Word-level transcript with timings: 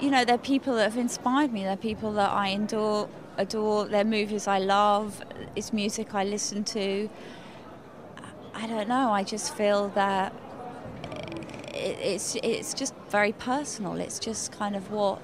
You 0.00 0.10
know, 0.10 0.24
they're 0.24 0.38
people 0.38 0.76
that 0.76 0.84
have 0.84 0.96
inspired 0.96 1.52
me. 1.52 1.64
They're 1.64 1.76
people 1.76 2.12
that 2.14 2.30
I 2.30 2.48
adore. 2.48 3.08
Adore. 3.36 3.86
They're 3.86 4.04
movies 4.04 4.46
I 4.46 4.58
love. 4.58 5.22
It's 5.56 5.72
music 5.72 6.14
I 6.14 6.24
listen 6.24 6.64
to. 6.64 7.08
I 8.54 8.66
don't 8.66 8.88
know. 8.88 9.10
I 9.12 9.22
just 9.22 9.54
feel 9.54 9.88
that 9.90 10.32
it's 11.74 12.36
it's 12.42 12.74
just 12.74 12.94
very 13.10 13.32
personal. 13.32 13.94
It's 14.00 14.18
just 14.18 14.52
kind 14.52 14.74
of 14.76 14.90
what 14.90 15.20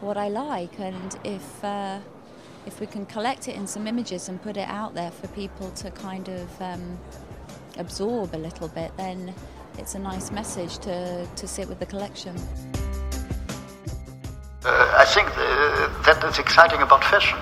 what 0.00 0.16
I 0.16 0.28
like, 0.28 0.78
and 0.78 1.18
if 1.24 1.64
uh, 1.64 2.00
if 2.66 2.80
we 2.80 2.86
can 2.86 3.06
collect 3.06 3.48
it 3.48 3.54
in 3.54 3.66
some 3.66 3.86
images 3.86 4.28
and 4.28 4.42
put 4.42 4.56
it 4.56 4.68
out 4.68 4.94
there 4.94 5.10
for 5.12 5.28
people 5.28 5.70
to 5.70 5.90
kind 5.92 6.28
of 6.28 6.60
um, 6.60 6.98
absorb 7.78 8.34
a 8.34 8.38
little 8.38 8.68
bit, 8.68 8.90
then 8.96 9.32
it's 9.78 9.94
a 9.94 9.98
nice 9.98 10.30
message 10.32 10.78
to, 10.78 11.26
to 11.36 11.46
sit 11.46 11.68
with 11.68 11.78
the 11.78 11.86
collection. 11.86 12.34
Uh, 14.66 14.98
I 14.98 15.04
think 15.04 15.28
the, 15.36 15.46
that 16.02 16.18
is 16.28 16.40
exciting 16.40 16.82
about 16.82 17.04
fashion. 17.04 17.38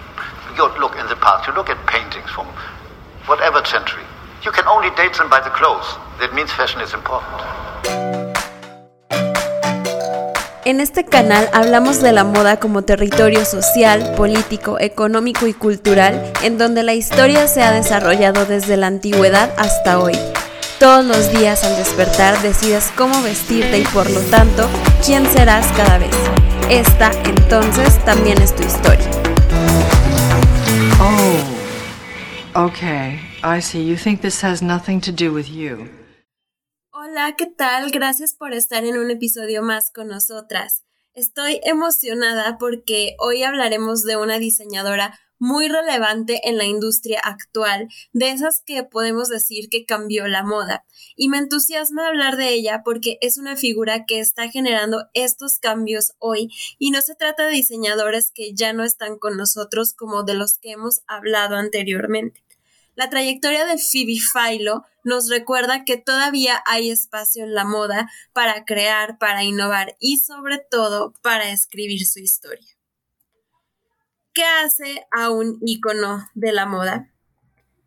You 0.56 0.68
look 0.78 0.94
in 1.00 1.06
the 1.08 1.16
past, 1.16 1.48
you 1.48 1.54
look 1.54 1.70
at 1.70 1.78
paintings 1.86 2.28
from 2.28 2.46
whatever 3.24 3.64
century. 3.64 4.04
You 4.44 4.52
can 4.52 4.68
only 4.68 4.90
date 4.90 5.14
them 5.16 5.30
by 5.30 5.40
the 5.40 5.48
clothes. 5.48 5.88
That 6.20 6.34
means 6.34 6.52
fashion 6.52 6.82
is 6.82 6.92
important. 6.92 7.40
En 10.66 10.80
este 10.80 11.06
canal 11.06 11.48
hablamos 11.54 12.02
de 12.02 12.12
la 12.12 12.24
moda 12.24 12.58
como 12.58 12.82
territorio 12.82 13.46
social, 13.46 14.14
político, 14.16 14.78
económico 14.78 15.46
y 15.46 15.54
cultural, 15.54 16.30
en 16.42 16.58
donde 16.58 16.82
la 16.82 16.92
historia 16.92 17.48
se 17.48 17.62
ha 17.62 17.70
desarrollado 17.70 18.44
desde 18.44 18.76
la 18.76 18.88
antigüedad 18.88 19.50
hasta 19.56 19.98
hoy. 19.98 20.18
Todos 20.78 21.06
los 21.06 21.30
días 21.30 21.64
al 21.64 21.76
despertar 21.76 22.38
decides 22.42 22.92
cómo 22.94 23.22
vestirte 23.22 23.78
y 23.78 23.84
por 23.84 24.10
lo 24.10 24.20
tanto, 24.20 24.68
quién 25.02 25.26
serás 25.32 25.66
cada 25.74 25.96
vez. 25.96 26.14
Esta 26.70 27.12
entonces 27.24 28.02
también 28.06 28.40
es 28.40 28.56
tu 28.56 28.62
historia. 28.62 29.10
Oh, 30.98 32.66
okay. 32.66 33.20
I 33.42 33.60
see. 33.60 33.86
You 33.86 33.96
think 33.96 34.22
this 34.22 34.42
has 34.42 34.62
nothing 34.62 34.98
to 35.02 35.12
do 35.12 35.30
with 35.30 35.46
you. 35.46 35.90
Hola, 36.90 37.34
¿qué 37.36 37.46
tal? 37.46 37.90
Gracias 37.90 38.34
por 38.34 38.54
estar 38.54 38.82
en 38.84 38.96
un 38.96 39.10
episodio 39.10 39.62
más 39.62 39.90
con 39.92 40.08
nosotras. 40.08 40.84
Estoy 41.12 41.60
emocionada 41.64 42.56
porque 42.58 43.14
hoy 43.18 43.42
hablaremos 43.42 44.02
de 44.04 44.16
una 44.16 44.38
diseñadora 44.38 45.18
muy 45.44 45.68
relevante 45.68 46.40
en 46.48 46.56
la 46.56 46.64
industria 46.64 47.20
actual, 47.20 47.88
de 48.14 48.30
esas 48.30 48.62
que 48.64 48.82
podemos 48.82 49.28
decir 49.28 49.68
que 49.68 49.84
cambió 49.84 50.26
la 50.26 50.42
moda. 50.42 50.86
Y 51.16 51.28
me 51.28 51.36
entusiasma 51.36 52.08
hablar 52.08 52.38
de 52.38 52.48
ella 52.48 52.80
porque 52.82 53.18
es 53.20 53.36
una 53.36 53.54
figura 53.54 54.06
que 54.06 54.20
está 54.20 54.48
generando 54.48 55.06
estos 55.12 55.58
cambios 55.58 56.14
hoy 56.18 56.50
y 56.78 56.92
no 56.92 57.02
se 57.02 57.14
trata 57.14 57.44
de 57.44 57.52
diseñadores 57.52 58.30
que 58.30 58.54
ya 58.54 58.72
no 58.72 58.84
están 58.84 59.18
con 59.18 59.36
nosotros 59.36 59.92
como 59.92 60.22
de 60.22 60.32
los 60.32 60.56
que 60.56 60.70
hemos 60.70 61.02
hablado 61.06 61.56
anteriormente. 61.56 62.42
La 62.94 63.10
trayectoria 63.10 63.66
de 63.66 63.76
Phoebe 63.76 64.16
Philo 64.20 64.84
nos 65.02 65.28
recuerda 65.28 65.84
que 65.84 65.98
todavía 65.98 66.62
hay 66.64 66.90
espacio 66.90 67.44
en 67.44 67.52
la 67.52 67.64
moda 67.64 68.10
para 68.32 68.64
crear, 68.64 69.18
para 69.18 69.44
innovar 69.44 69.94
y 70.00 70.20
sobre 70.20 70.58
todo 70.58 71.12
para 71.20 71.50
escribir 71.50 72.06
su 72.06 72.20
historia. 72.20 72.73
¿Qué 74.34 74.42
hace 74.42 75.06
a 75.12 75.30
un 75.30 75.60
icono 75.64 76.28
de 76.34 76.50
la 76.50 76.66
moda? 76.66 77.08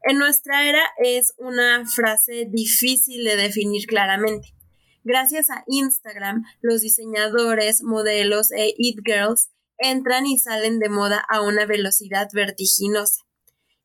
En 0.03 0.17
nuestra 0.17 0.69
era 0.69 0.81
es 1.03 1.33
una 1.37 1.85
frase 1.85 2.47
difícil 2.49 3.25
de 3.25 3.35
definir 3.35 3.85
claramente. 3.85 4.55
Gracias 5.03 5.49
a 5.49 5.65
Instagram, 5.67 6.45
los 6.61 6.79
diseñadores, 6.79 7.83
modelos 7.83 8.53
e 8.53 8.73
it 8.77 8.99
girls 9.03 9.49
entran 9.77 10.25
y 10.25 10.37
salen 10.37 10.79
de 10.79 10.87
moda 10.87 11.21
a 11.29 11.41
una 11.41 11.65
velocidad 11.65 12.29
vertiginosa 12.31 13.23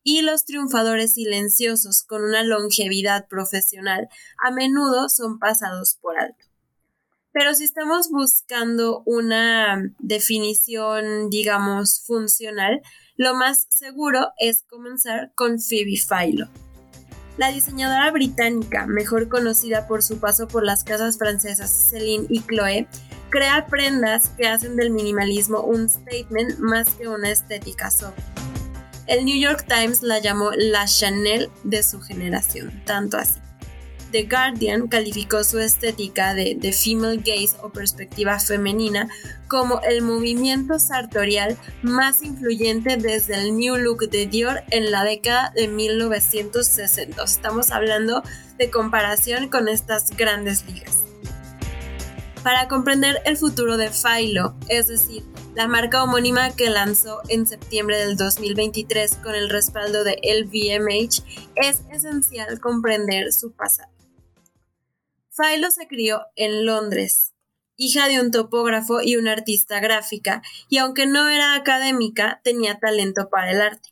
y 0.05 0.23
los 0.23 0.45
triunfadores 0.45 1.15
silenciosos 1.15 2.05
con 2.05 2.23
una 2.23 2.45
longevidad 2.45 3.27
profesional 3.27 4.09
a 4.39 4.53
menudo 4.53 5.09
son 5.09 5.41
pasados 5.41 5.99
por 6.01 6.17
alto. 6.17 6.52
Pero 7.33 7.55
si 7.55 7.65
estamos 7.65 8.11
buscando 8.11 9.03
una 9.07 9.83
definición, 9.99 11.31
digamos, 11.31 12.03
funcional, 12.07 12.83
lo 13.17 13.35
más 13.35 13.67
seguro 13.71 14.33
es 14.39 14.65
comenzar 14.65 15.33
con 15.35 15.59
Phoebe 15.59 15.95
Philo. 15.97 16.49
La 17.39 17.51
diseñadora 17.51 18.11
británica, 18.11 18.87
mejor 18.87 19.29
conocida 19.29 19.87
por 19.87 20.03
su 20.03 20.21
paso 20.21 20.47
por 20.49 20.65
las 20.65 20.85
casas 20.85 21.17
francesas 21.17 21.89
Celine 21.91 22.27
y 22.29 22.41
Chloe, 22.41 22.87
crea 23.31 23.67
prendas 23.67 24.29
que 24.37 24.47
hacen 24.47 24.77
del 24.77 24.91
minimalismo 24.91 25.63
un 25.63 25.89
statement 25.89 26.59
más 26.59 26.91
que 26.91 27.09
una 27.09 27.31
estética 27.31 27.91
sobre. 27.91 28.23
El 29.07 29.25
New 29.25 29.39
York 29.39 29.67
Times 29.67 30.03
la 30.03 30.19
llamó 30.19 30.51
la 30.53 30.85
Chanel 30.85 31.51
de 31.65 31.83
su 31.83 32.01
generación, 32.01 32.83
tanto 32.85 33.17
así. 33.17 33.41
The 34.13 34.25
Guardian 34.25 34.89
calificó 34.89 35.43
su 35.43 35.59
estética 35.59 36.35
de, 36.35 36.57
The 36.61 36.73
female 36.73 37.17
gaze 37.17 37.57
o 37.63 37.71
perspectiva 37.71 38.39
femenina 38.39 39.09
como 39.49 39.81
el 39.81 40.03
movimiento 40.03 40.79
sartorial 40.79 41.57
más 41.83 42.23
influyente 42.23 42.99
desde 42.99 43.37
el 43.37 43.57
New 43.57 43.77
Look 43.77 44.11
de 44.11 44.27
Dior 44.27 44.63
en 44.71 44.91
la 44.91 45.03
década 45.03 45.51
de 45.57 45.67
1960. 45.67 47.25
Estamos 47.25 47.71
hablando 47.71 48.23
de 48.59 48.71
comparación 48.71 49.49
con 49.49 49.67
estas 49.69 50.15
grandes 50.15 50.67
ligas. 50.67 50.99
Para 52.43 52.69
comprender 52.69 53.23
el 53.25 53.39
futuro 53.39 53.79
de 53.79 53.91
Philo, 53.91 54.55
es 54.69 54.89
decir, 54.89 55.25
la 55.55 55.69
marca 55.69 56.03
homónima 56.03 56.51
que 56.51 56.71
lanzó 56.71 57.21
en 57.29 57.47
septiembre 57.47 57.99
del 57.99 58.17
2023 58.17 59.17
con 59.23 59.35
el 59.35 59.49
respaldo 59.49 60.03
de 60.05 60.19
LVMH, 60.23 61.23
es 61.55 61.83
esencial 61.91 62.61
comprender 62.61 63.33
su 63.33 63.53
pasado. 63.53 64.02
Philo 65.35 65.71
se 65.71 65.87
crió 65.87 66.27
en 66.37 66.67
Londres, 66.67 67.33
hija 67.77 68.07
de 68.07 68.21
un 68.21 68.31
topógrafo 68.31 69.01
y 69.01 69.17
una 69.17 69.33
artista 69.33 69.81
gráfica, 69.81 70.43
y 70.69 70.77
aunque 70.77 71.07
no 71.07 71.27
era 71.31 71.55
académica, 71.55 72.43
tenía 72.45 72.79
talento 72.79 73.31
para 73.31 73.53
el 73.53 73.63
arte. 73.63 73.89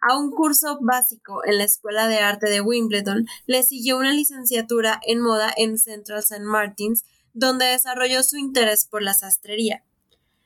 A 0.00 0.16
un 0.16 0.30
curso 0.30 0.78
básico 0.80 1.44
en 1.44 1.58
la 1.58 1.64
Escuela 1.64 2.08
de 2.08 2.20
Arte 2.20 2.48
de 2.48 2.62
Wimbledon 2.62 3.26
le 3.44 3.62
siguió 3.62 3.98
una 3.98 4.14
licenciatura 4.14 4.98
en 5.06 5.20
moda 5.20 5.52
en 5.54 5.76
Central 5.76 6.20
St. 6.20 6.42
Martins, 6.44 7.04
donde 7.34 7.66
desarrolló 7.66 8.22
su 8.22 8.38
interés 8.38 8.86
por 8.86 9.02
la 9.02 9.12
sastrería. 9.12 9.84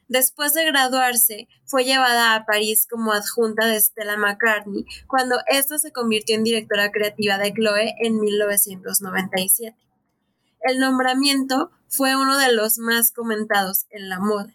Después 0.09 0.53
de 0.53 0.65
graduarse, 0.65 1.47
fue 1.65 1.85
llevada 1.85 2.35
a 2.35 2.45
París 2.45 2.89
como 2.91 3.13
adjunta 3.13 3.67
de 3.69 3.81
Stella 3.81 4.17
McCartney, 4.17 4.85
cuando 5.07 5.37
ésta 5.47 5.79
se 5.79 5.93
convirtió 5.93 6.35
en 6.35 6.43
directora 6.43 6.91
creativa 6.91 7.39
de 7.39 7.53
Chloe 7.53 7.95
en 8.01 8.19
1997. 8.19 9.77
El 10.65 10.81
nombramiento 10.81 11.71
fue 11.89 12.17
uno 12.17 12.39
de 12.39 12.51
los 12.51 12.79
más 12.79 13.13
comentados 13.13 13.85
en 13.91 14.09
la 14.09 14.19
moda. 14.19 14.55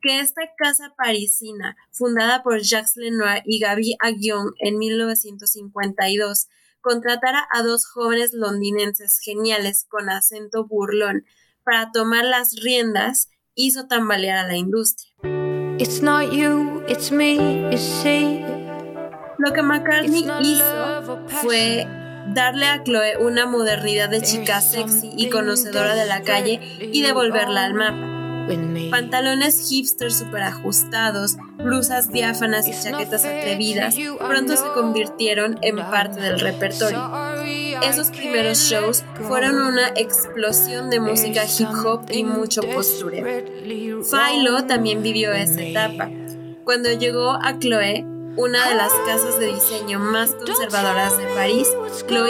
Que 0.00 0.20
esta 0.20 0.42
casa 0.56 0.94
parisina, 0.96 1.76
fundada 1.90 2.44
por 2.44 2.62
Jacques 2.62 2.92
Lenoir 2.94 3.42
y 3.44 3.58
Gaby 3.58 3.96
Aguillon 3.98 4.54
en 4.60 4.78
1952, 4.78 6.48
contratara 6.80 7.48
a 7.52 7.64
dos 7.64 7.84
jóvenes 7.84 8.32
londinenses 8.32 9.18
geniales 9.18 9.86
con 9.88 10.08
acento 10.08 10.68
burlón 10.68 11.24
para 11.64 11.90
tomar 11.90 12.24
las 12.24 12.54
riendas 12.54 13.28
hizo 13.56 13.88
tambalear 13.88 14.38
a 14.38 14.46
la 14.46 14.56
industria. 14.56 15.12
Lo 19.36 19.52
que 19.52 19.62
McCartney 19.62 20.28
hizo 20.42 21.26
fue 21.42 21.99
darle 22.34 22.66
a 22.66 22.82
Chloe 22.82 23.16
una 23.18 23.46
modernidad 23.46 24.08
de 24.08 24.22
chica 24.22 24.60
sexy 24.60 25.10
y 25.16 25.28
conocedora 25.30 25.94
de 25.94 26.06
la 26.06 26.22
calle 26.22 26.60
y 26.80 27.02
devolverla 27.02 27.64
al 27.64 27.74
mapa. 27.74 28.16
Pantalones 28.90 29.68
hipster 29.68 30.10
super 30.10 30.42
ajustados, 30.42 31.36
blusas 31.58 32.10
diáfanas 32.10 32.66
y 32.66 32.72
chaquetas 32.72 33.24
atrevidas 33.24 33.94
pronto 34.18 34.56
se 34.56 34.66
convirtieron 34.74 35.58
en 35.62 35.76
parte 35.76 36.20
del 36.20 36.40
repertorio. 36.40 37.10
Esos 37.82 38.10
primeros 38.10 38.58
shows 38.58 39.04
fueron 39.28 39.56
una 39.56 39.88
explosión 39.94 40.90
de 40.90 40.98
música 40.98 41.44
hip 41.44 41.68
hop 41.84 42.06
y 42.10 42.24
mucho 42.24 42.62
postureo. 42.62 43.24
Philo 44.02 44.64
también 44.66 45.02
vivió 45.02 45.32
esa 45.32 45.62
etapa. 45.62 46.10
Cuando 46.64 46.92
llegó 46.92 47.32
a 47.32 47.58
Chloe, 47.58 48.04
una 48.36 48.68
de 48.68 48.74
las 48.74 48.92
casas 49.06 49.38
de 49.38 49.46
diseño 49.46 49.98
más 49.98 50.34
conservadoras 50.34 51.16
de 51.16 51.26
París, 51.34 51.68
lo 52.08 52.26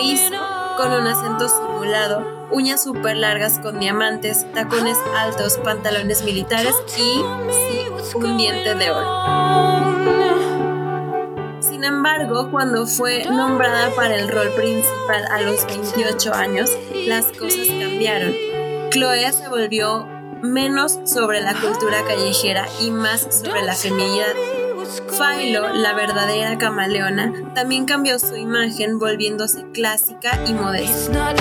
con 0.76 0.93
un 0.93 1.06
acento 1.06 1.49
simulado 1.49 2.41
uñas 2.50 2.82
súper 2.82 3.17
largas 3.17 3.58
con 3.61 3.79
diamantes, 3.79 4.47
tacones 4.52 4.99
altos, 5.17 5.58
pantalones 5.58 6.25
militares 6.25 6.75
y 6.97 7.23
un 8.14 8.37
diente 8.37 8.75
de 8.75 8.91
oro. 8.91 9.20
Sin 11.61 11.85
embargo, 11.85 12.50
cuando 12.50 12.87
fue 12.87 13.25
nombrada 13.25 13.91
para 13.94 14.17
el 14.17 14.29
rol 14.29 14.50
principal 14.55 15.25
a 15.31 15.41
los 15.41 15.64
28 15.67 16.35
años, 16.35 16.70
las 17.06 17.26
cosas 17.26 17.69
cambiaron. 17.69 18.35
Chloe 18.91 19.32
se 19.32 19.49
volvió 19.49 20.06
menos 20.43 20.99
sobre 21.05 21.41
la 21.41 21.55
cultura 21.55 22.05
callejera 22.05 22.67
y 22.81 22.91
más 22.91 23.29
sobre 23.43 23.62
la 23.62 23.75
feminidad. 23.75 24.35
Philo, 24.90 25.69
la 25.72 25.92
verdadera 25.94 26.58
camaleona, 26.58 27.32
también 27.54 27.84
cambió 27.84 28.19
su 28.19 28.37
imagen 28.37 28.98
volviéndose 28.98 29.64
clásica 29.72 30.38
y 30.46 30.52
modesta. 30.52 31.34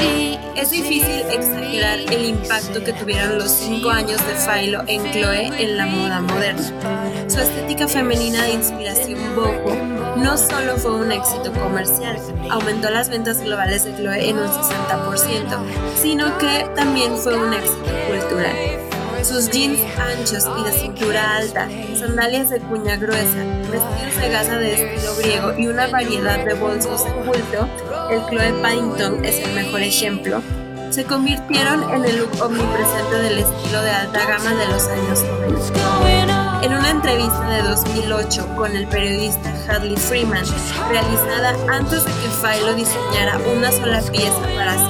Es 0.55 0.71
difícil 0.71 1.23
exagerar 1.31 1.99
el 1.99 2.25
impacto 2.25 2.83
que 2.83 2.93
tuvieron 2.93 3.39
los 3.39 3.51
cinco 3.51 3.89
años 3.89 4.19
de 4.27 4.33
Philo 4.35 4.83
en 4.87 5.03
Chloe 5.11 5.47
en 5.57 5.77
la 5.77 5.85
moda 5.85 6.21
moderna. 6.21 7.27
Su 7.27 7.39
estética 7.39 7.87
femenina 7.87 8.43
de 8.43 8.53
inspiración 8.53 9.19
boho 9.35 9.75
no 10.17 10.37
solo 10.37 10.77
fue 10.77 10.95
un 10.95 11.11
éxito 11.11 11.51
comercial, 11.53 12.17
aumentó 12.49 12.89
las 12.89 13.09
ventas 13.09 13.41
globales 13.41 13.85
de 13.85 13.95
Chloe 13.95 14.29
en 14.29 14.37
un 14.37 14.47
60%, 14.47 15.95
sino 15.95 16.37
que 16.37 16.69
también 16.75 17.17
fue 17.17 17.35
un 17.35 17.53
éxito 17.53 17.89
cultural. 18.07 18.78
Sus 19.23 19.49
jeans 19.51 19.79
anchos 19.97 20.45
y 20.59 20.63
de 20.63 20.71
cintura 20.71 21.37
alta, 21.37 21.67
sandalias 21.97 22.49
de 22.49 22.59
cuña 22.59 22.95
gruesa, 22.95 23.43
vestidos 23.71 24.15
de 24.21 24.29
gasa 24.29 24.57
de 24.57 24.73
estilo 24.73 25.15
griego 25.17 25.53
y 25.57 25.67
una 25.67 25.87
variedad 25.87 26.43
de 26.43 26.53
bolsos 26.53 27.05
de 27.05 27.11
culto, 27.11 27.69
el 28.09 28.25
Chloe 28.27 28.61
Paddington 28.61 29.23
es 29.23 29.39
el 29.39 29.53
mejor 29.53 29.81
ejemplo, 29.81 30.41
se 30.89 31.03
convirtieron 31.03 31.83
en 31.91 32.03
el 32.03 32.17
look 32.17 32.31
omnipresente 32.41 33.15
del 33.21 33.37
estilo 33.37 33.81
de 33.83 33.91
alta 33.91 34.25
gama 34.25 34.55
de 34.55 34.67
los 34.67 34.87
años 34.87 35.23
90. 35.23 36.61
En 36.63 36.73
una 36.73 36.89
entrevista 36.89 37.47
de 37.47 37.61
2008 37.61 38.55
con 38.55 38.75
el 38.75 38.87
periodista 38.87 39.53
Hadley 39.67 39.95
Freeman, 39.95 40.43
realizada 40.89 41.55
antes 41.71 42.03
de 42.03 42.11
que 42.11 42.27
Philo 42.41 42.73
diseñara 42.73 43.39
una 43.55 43.71
sola 43.71 44.01
pieza 44.01 44.41
para 44.55 44.88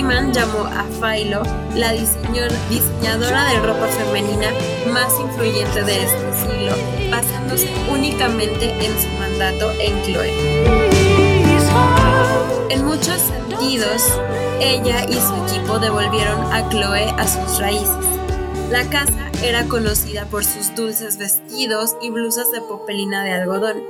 Llamó 0.00 0.64
a 0.64 0.84
Philo 0.98 1.42
la 1.74 1.92
diseñadora 1.92 3.50
de 3.50 3.60
ropa 3.60 3.86
femenina 3.86 4.48
más 4.90 5.12
influyente 5.20 5.82
de 5.82 6.04
este 6.04 6.32
siglo, 6.40 6.72
basándose 7.10 7.68
únicamente 7.92 8.70
en 8.70 8.98
su 8.98 9.08
mandato 9.18 9.70
en 9.78 10.02
Chloe. 10.02 10.32
En 12.70 12.86
muchos 12.86 13.20
sentidos, 13.20 14.18
ella 14.60 15.04
y 15.04 15.14
su 15.14 15.34
equipo 15.46 15.78
devolvieron 15.78 16.50
a 16.50 16.66
Chloe 16.70 17.10
a 17.18 17.28
sus 17.28 17.58
raíces. 17.58 18.06
La 18.70 18.88
casa 18.88 19.30
era 19.44 19.66
conocida 19.66 20.24
por 20.24 20.46
sus 20.46 20.74
dulces 20.74 21.18
vestidos 21.18 21.94
y 22.00 22.08
blusas 22.08 22.50
de 22.52 22.62
popelina 22.62 23.22
de 23.22 23.32
algodón. 23.32 23.82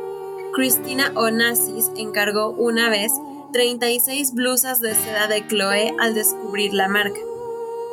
Christina 0.55 1.13
Onassis 1.15 1.93
encargó 1.97 2.51
una 2.51 2.91
vez 2.91 3.13
36 3.53 4.35
blusas 4.35 4.81
de 4.81 4.95
seda 4.95 5.27
de 5.27 5.47
Chloe 5.47 5.95
al 5.99 6.15
descubrir 6.15 6.73
la 6.73 6.89
marca. 6.89 7.19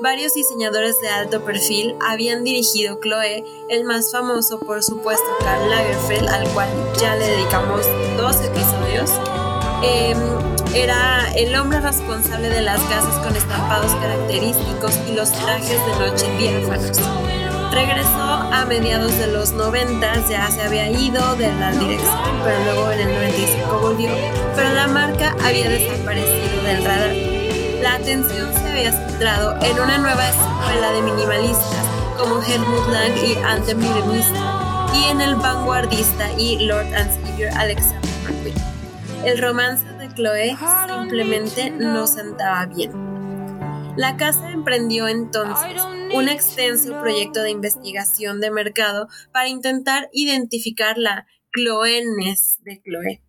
Varios 0.01 0.35
diseñadores 0.35 0.99
de 1.01 1.09
alto 1.09 1.43
perfil 1.43 1.95
habían 2.07 2.43
dirigido 2.43 2.99
Chloe, 3.01 3.43
el 3.69 3.83
más 3.83 4.11
famoso 4.11 4.59
por 4.59 4.83
supuesto 4.83 5.25
Karl 5.39 5.69
Lagerfeld, 5.69 6.29
al 6.29 6.47
cual 6.49 6.69
ya 6.99 7.15
le 7.15 7.25
dedicamos 7.25 7.85
dos 8.17 8.35
episodios. 8.45 9.11
Em, 9.83 10.17
era 10.75 11.33
el 11.35 11.55
hombre 11.55 11.79
responsable 11.79 12.49
de 12.49 12.61
las 12.61 12.81
casas 12.81 13.17
con 13.25 13.35
estampados 13.35 13.93
característicos 13.95 14.99
y 15.09 15.13
los 15.13 15.31
trajes 15.31 15.79
de 15.85 16.07
noche 16.07 16.37
diáfanos. 16.37 17.26
Regresó 17.71 18.21
a 18.51 18.65
mediados 18.65 19.17
de 19.17 19.27
los 19.27 19.51
90, 19.51 20.27
ya 20.27 20.49
se 20.49 20.61
había 20.61 20.89
ido 20.89 21.35
de 21.35 21.53
la 21.53 21.71
dirección, 21.71 22.41
pero 22.43 22.63
luego 22.63 22.91
en 22.91 22.99
el 23.01 23.13
95 23.13 23.79
volvió, 23.81 24.09
pero 24.55 24.73
la 24.73 24.87
marca 24.87 25.35
había 25.43 25.69
desaparecido 25.69 26.63
del 26.63 26.83
radar. 26.83 27.15
La 27.81 27.95
atención 27.95 28.51
se 28.53 28.71
había 28.71 28.91
centrado 28.91 29.55
en 29.61 29.79
una 29.79 29.97
nueva 29.97 30.27
escuela 30.27 30.91
de 30.91 31.01
minimalistas 31.01 31.85
como 32.17 32.41
Helmut 32.41 32.87
Lang 32.89 33.15
y 33.23 33.35
Ante 33.35 33.75
Minimista 33.75 34.89
y 34.93 35.11
en 35.11 35.21
el 35.21 35.35
vanguardista 35.35 36.31
y 36.33 36.65
Lord 36.65 36.93
and 36.95 37.11
Savior 37.23 37.51
Alexander 37.55 38.11
McQueen. 38.23 38.55
El 39.23 39.41
romance 39.41 39.83
de 39.99 40.09
Chloe 40.13 40.57
simplemente 40.87 41.69
no 41.69 42.07
sentaba 42.07 42.65
bien. 42.65 43.16
La 43.97 44.15
casa 44.15 44.51
emprendió 44.51 45.07
entonces 45.07 45.81
un 46.13 46.29
extenso 46.29 46.99
proyecto 47.01 47.41
de 47.41 47.49
investigación 47.49 48.39
de 48.39 48.51
mercado 48.51 49.07
para 49.31 49.47
intentar 49.47 50.07
identificar 50.11 50.99
la 50.99 51.25
cloeness 51.49 52.59
de 52.61 52.79
Chloe. 52.83 53.23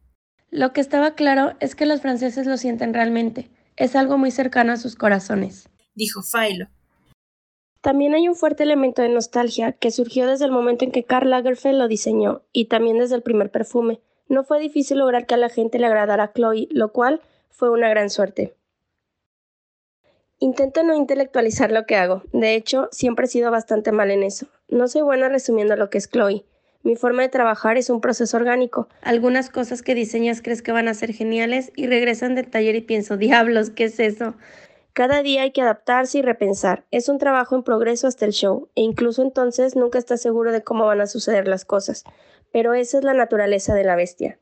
Lo 0.51 0.75
que 0.75 0.83
estaba 0.83 1.15
claro 1.15 1.55
es 1.61 1.75
que 1.75 1.87
los 1.87 2.03
franceses 2.03 2.47
lo 2.47 2.59
sienten 2.59 2.93
realmente. 2.93 3.49
Es 3.77 3.97
algo 3.97 4.19
muy 4.19 4.31
cercano 4.31 4.73
a 4.73 4.77
sus 4.77 4.95
corazones, 4.95 5.71
dijo 5.95 6.21
Philo. 6.23 6.69
También 7.81 8.13
hay 8.13 8.29
un 8.29 8.35
fuerte 8.35 8.65
elemento 8.65 9.01
de 9.01 9.09
nostalgia 9.09 9.73
que 9.73 9.91
surgió 9.91 10.27
desde 10.27 10.45
el 10.45 10.53
momento 10.53 10.85
en 10.85 10.93
que 10.93 11.05
Karl 11.05 11.31
Lagerfeld 11.31 11.79
lo 11.79 11.89
diseñó 11.89 12.43
y 12.53 12.67
también 12.67 12.99
desde 12.99 13.15
el 13.15 13.23
primer 13.23 13.51
perfume. 13.51 14.03
No 14.29 14.45
fue 14.45 14.61
difícil 14.61 14.99
lograr 14.99 15.25
que 15.25 15.33
a 15.33 15.39
la 15.39 15.49
gente 15.49 15.79
le 15.79 15.87
agradara 15.87 16.25
a 16.25 16.33
Chloe, 16.35 16.69
lo 16.71 16.93
cual 16.93 17.23
fue 17.49 17.71
una 17.71 17.89
gran 17.89 18.11
suerte. 18.11 18.55
Intento 20.41 20.85
no 20.85 20.95
intelectualizar 20.95 21.73
lo 21.73 21.85
que 21.85 21.97
hago. 21.97 22.23
De 22.33 22.55
hecho, 22.55 22.89
siempre 22.93 23.27
he 23.27 23.29
sido 23.29 23.51
bastante 23.51 23.91
mal 23.91 24.11
en 24.11 24.23
eso. 24.23 24.47
No 24.69 24.87
soy 24.87 25.03
buena 25.03 25.29
resumiendo 25.29 25.75
lo 25.75 25.91
que 25.91 25.99
es 25.99 26.09
Chloe. 26.09 26.45
Mi 26.85 26.95
forma 26.95 27.23
de 27.23 27.29
trabajar 27.29 27.77
es 27.77 27.91
un 27.91 28.01
proceso 28.01 28.37
orgánico. 28.37 28.89
Algunas 29.03 29.51
cosas 29.51 29.83
que 29.83 29.97
diseñas 29.97 30.41
crees 30.41 30.63
que 30.63 30.71
van 30.71 30.87
a 30.87 30.95
ser 30.95 31.13
geniales 31.13 31.73
y 31.75 31.89
regresan 31.89 32.37
del 32.37 32.49
taller 32.49 32.77
y 32.77 32.83
pienso, 32.83 33.17
diablos, 33.17 33.71
¿qué 33.71 33.85
es 33.85 33.99
eso? 33.99 34.35
Cada 34.93 35.23
día 35.23 35.43
hay 35.43 35.51
que 35.51 35.63
adaptarse 35.63 36.19
y 36.19 36.23
repensar. 36.23 36.87
Es 36.93 37.09
un 37.09 37.19
trabajo 37.19 37.57
en 37.57 37.65
progreso 37.65 38.07
hasta 38.07 38.25
el 38.25 38.33
show, 38.33 38.69
e 38.77 38.83
incluso 38.83 39.23
entonces 39.23 39.75
nunca 39.75 39.99
estás 39.99 40.23
seguro 40.23 40.53
de 40.53 40.63
cómo 40.63 40.87
van 40.87 41.01
a 41.01 41.07
suceder 41.09 41.49
las 41.49 41.65
cosas. 41.65 42.05
Pero 42.53 42.75
esa 42.75 42.99
es 42.99 43.05
la 43.05 43.15
naturaleza 43.15 43.75
de 43.75 43.85
la 43.85 43.97
bestia. 43.97 44.39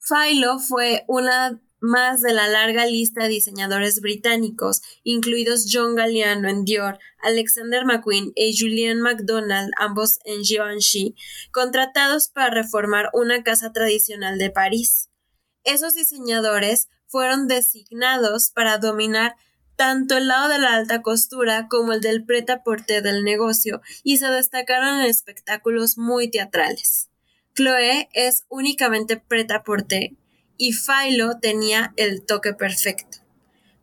Philo 0.00 0.58
fue 0.60 1.04
una 1.08 1.60
más 1.80 2.20
de 2.20 2.32
la 2.32 2.46
larga 2.48 2.86
lista 2.86 3.22
de 3.22 3.30
diseñadores 3.30 4.00
británicos, 4.00 4.82
incluidos 5.02 5.66
John 5.70 5.94
Galliano 5.94 6.48
en 6.48 6.64
Dior, 6.64 6.98
Alexander 7.22 7.84
McQueen 7.84 8.32
y 8.34 8.56
Julian 8.56 9.00
MacDonald, 9.00 9.70
ambos 9.78 10.18
en 10.24 10.44
Givenchy, 10.44 11.14
contratados 11.52 12.28
para 12.28 12.50
reformar 12.50 13.10
una 13.12 13.42
casa 13.42 13.72
tradicional 13.72 14.38
de 14.38 14.50
París. 14.50 15.08
Esos 15.64 15.94
diseñadores 15.94 16.88
fueron 17.06 17.48
designados 17.48 18.50
para 18.50 18.78
dominar 18.78 19.36
tanto 19.76 20.18
el 20.18 20.28
lado 20.28 20.48
de 20.48 20.58
la 20.58 20.74
alta 20.74 21.00
costura 21.00 21.66
como 21.68 21.94
el 21.94 22.02
del 22.02 22.24
preta-porter 22.24 23.02
del 23.02 23.24
negocio 23.24 23.80
y 24.02 24.18
se 24.18 24.26
destacaron 24.26 25.00
en 25.00 25.06
espectáculos 25.06 25.96
muy 25.96 26.30
teatrales. 26.30 27.08
Chloe 27.54 28.08
es 28.12 28.44
únicamente 28.48 29.16
preta-porter 29.16 30.10
y 30.60 30.74
Philo 30.74 31.38
tenía 31.40 31.94
el 31.96 32.26
toque 32.26 32.52
perfecto. 32.52 33.20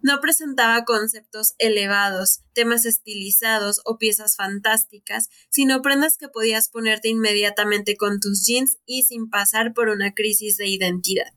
No 0.04 0.22
presentaba 0.22 0.86
conceptos 0.86 1.56
elevados, 1.58 2.42
temas 2.54 2.86
estilizados 2.86 3.82
o 3.84 3.98
piezas 3.98 4.36
fantásticas, 4.36 5.28
sino 5.50 5.82
prendas 5.82 6.20
que 6.20 6.28
podías 6.28 6.70
ponerte 6.70 7.10
inmediatamente 7.10 7.98
con 7.98 8.20
tus 8.20 8.46
jeans 8.46 8.78
y 8.86 9.02
sin 9.04 9.32
pasar 9.32 9.74
por 9.74 9.90
una 9.90 10.14
crisis 10.14 10.56
de 10.58 10.68
identidad. 10.68 11.34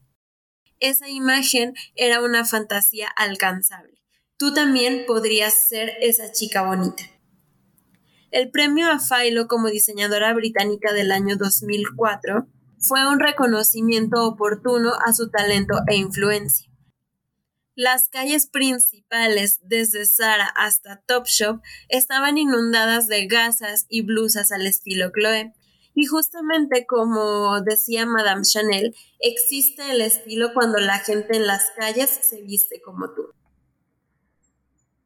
Esa 0.78 1.09
imagen 1.09 1.73
era 1.94 2.20
una 2.20 2.44
fantasía 2.44 3.09
alcanzable. 3.09 4.02
Tú 4.37 4.52
también 4.52 5.04
podrías 5.06 5.54
ser 5.54 5.94
esa 6.02 6.30
chica 6.32 6.66
bonita. 6.66 7.02
El 8.30 8.50
premio 8.50 8.88
a 8.90 8.99
Philo 8.99 9.49
como 9.49 9.68
diseñadora 9.68 10.35
británica 10.35 10.92
del 10.92 11.11
año 11.12 11.37
2004 11.38 12.47
fue 12.80 13.06
un 13.06 13.20
reconocimiento 13.20 14.26
oportuno 14.26 14.92
a 15.04 15.12
su 15.12 15.30
talento 15.30 15.75
e 15.87 15.96
influencia. 15.96 16.70
Las 17.76 18.08
calles 18.08 18.46
principales, 18.46 19.60
desde 19.62 20.04
Zara 20.04 20.46
hasta 20.56 21.02
Topshop, 21.06 21.62
estaban 21.88 22.37
inundadas 22.37 23.06
de 23.06 23.26
gasas 23.26 23.87
y 23.88 24.02
blusas 24.02 24.50
al 24.50 24.66
estilo 24.66 25.12
Chloe. 25.12 25.54
Y 25.94 26.06
justamente 26.06 26.87
como 26.87 27.60
decía 27.62 28.06
Madame 28.06 28.42
Chanel, 28.42 28.94
existe 29.18 29.90
el 29.90 30.00
estilo 30.00 30.52
cuando 30.54 30.78
la 30.78 30.99
gente 30.99 31.37
en 31.37 31.46
las 31.46 31.70
calles 31.76 32.10
se 32.22 32.42
viste 32.42 32.80
como 32.80 33.12
tú. 33.14 33.34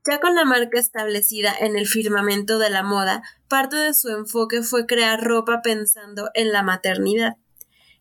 Ya 0.06 0.20
con 0.20 0.34
la 0.34 0.44
marca 0.44 0.78
establecida 0.78 1.54
en 1.58 1.76
el 1.76 1.86
firmamento 1.86 2.58
de 2.58 2.70
la 2.70 2.82
moda, 2.82 3.22
parte 3.48 3.76
de 3.76 3.94
su 3.94 4.10
enfoque 4.10 4.62
fue 4.62 4.86
crear 4.86 5.22
ropa 5.22 5.62
pensando 5.62 6.30
en 6.34 6.52
la 6.52 6.62
maternidad. 6.62 7.36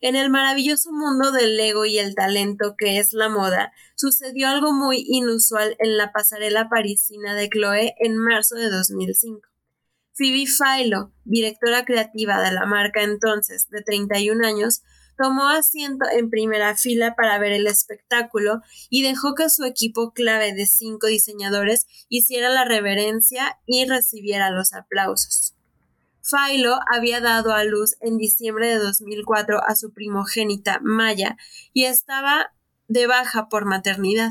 En 0.04 0.16
el 0.16 0.28
maravilloso 0.28 0.92
mundo 0.92 1.32
del 1.32 1.58
ego 1.58 1.86
y 1.86 1.98
el 1.98 2.14
talento 2.14 2.74
que 2.76 2.98
es 2.98 3.14
la 3.14 3.30
moda, 3.30 3.72
sucedió 3.96 4.48
algo 4.48 4.70
muy 4.70 5.02
inusual 5.08 5.76
en 5.78 5.96
la 5.96 6.12
pasarela 6.12 6.68
parisina 6.68 7.34
de 7.34 7.48
Chloé 7.48 7.94
en 7.98 8.18
marzo 8.18 8.54
de 8.54 8.68
2005. 8.68 9.48
Phoebe 10.12 10.44
Philo, 10.44 11.14
directora 11.24 11.86
creativa 11.86 12.42
de 12.42 12.52
la 12.52 12.66
marca 12.66 13.02
entonces 13.02 13.70
de 13.70 13.80
31 13.80 14.46
años, 14.46 14.82
tomó 15.16 15.48
asiento 15.48 16.04
en 16.12 16.28
primera 16.28 16.76
fila 16.76 17.14
para 17.16 17.38
ver 17.38 17.52
el 17.52 17.66
espectáculo 17.66 18.60
y 18.90 19.02
dejó 19.02 19.34
que 19.34 19.48
su 19.48 19.64
equipo 19.64 20.12
clave 20.12 20.52
de 20.52 20.66
cinco 20.66 21.06
diseñadores 21.06 21.86
hiciera 22.10 22.50
la 22.50 22.66
reverencia 22.66 23.58
y 23.64 23.86
recibiera 23.86 24.50
los 24.50 24.74
aplausos. 24.74 25.53
Philo 26.24 26.78
había 26.90 27.20
dado 27.20 27.52
a 27.52 27.64
luz 27.64 27.96
en 28.00 28.16
diciembre 28.16 28.68
de 28.68 28.78
2004 28.78 29.60
a 29.62 29.76
su 29.76 29.92
primogénita 29.92 30.80
Maya 30.82 31.36
y 31.72 31.84
estaba 31.84 32.54
de 32.88 33.06
baja 33.06 33.48
por 33.48 33.66
maternidad. 33.66 34.30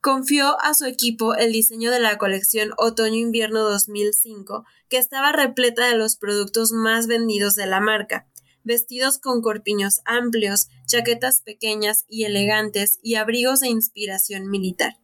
Confió 0.00 0.60
a 0.60 0.74
su 0.74 0.86
equipo 0.86 1.34
el 1.34 1.52
diseño 1.52 1.90
de 1.90 1.98
la 1.98 2.18
colección 2.18 2.70
Otoño-Invierno 2.78 3.60
2005, 3.60 4.64
que 4.88 4.96
estaba 4.96 5.32
repleta 5.32 5.88
de 5.88 5.96
los 5.96 6.16
productos 6.16 6.70
más 6.70 7.08
vendidos 7.08 7.56
de 7.56 7.66
la 7.66 7.80
marca, 7.80 8.28
vestidos 8.62 9.18
con 9.18 9.42
corpiños 9.42 10.00
amplios, 10.04 10.68
chaquetas 10.86 11.42
pequeñas 11.42 12.04
y 12.08 12.24
elegantes 12.24 13.00
y 13.02 13.16
abrigos 13.16 13.58
de 13.60 13.68
inspiración 13.68 14.48
militar. 14.48 14.98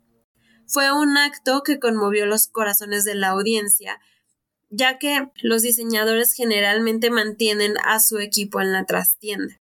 Fue 0.66 0.92
un 0.92 1.16
acto 1.16 1.62
que 1.62 1.80
conmovió 1.80 2.24
los 2.24 2.46
corazones 2.46 3.04
de 3.04 3.16
la 3.16 3.30
audiencia, 3.30 4.00
ya 4.76 4.98
que 4.98 5.28
los 5.42 5.62
diseñadores 5.62 6.32
generalmente 6.32 7.10
mantienen 7.10 7.74
a 7.84 8.00
su 8.00 8.18
equipo 8.18 8.60
en 8.60 8.72
la 8.72 8.84
trastienda. 8.84 9.60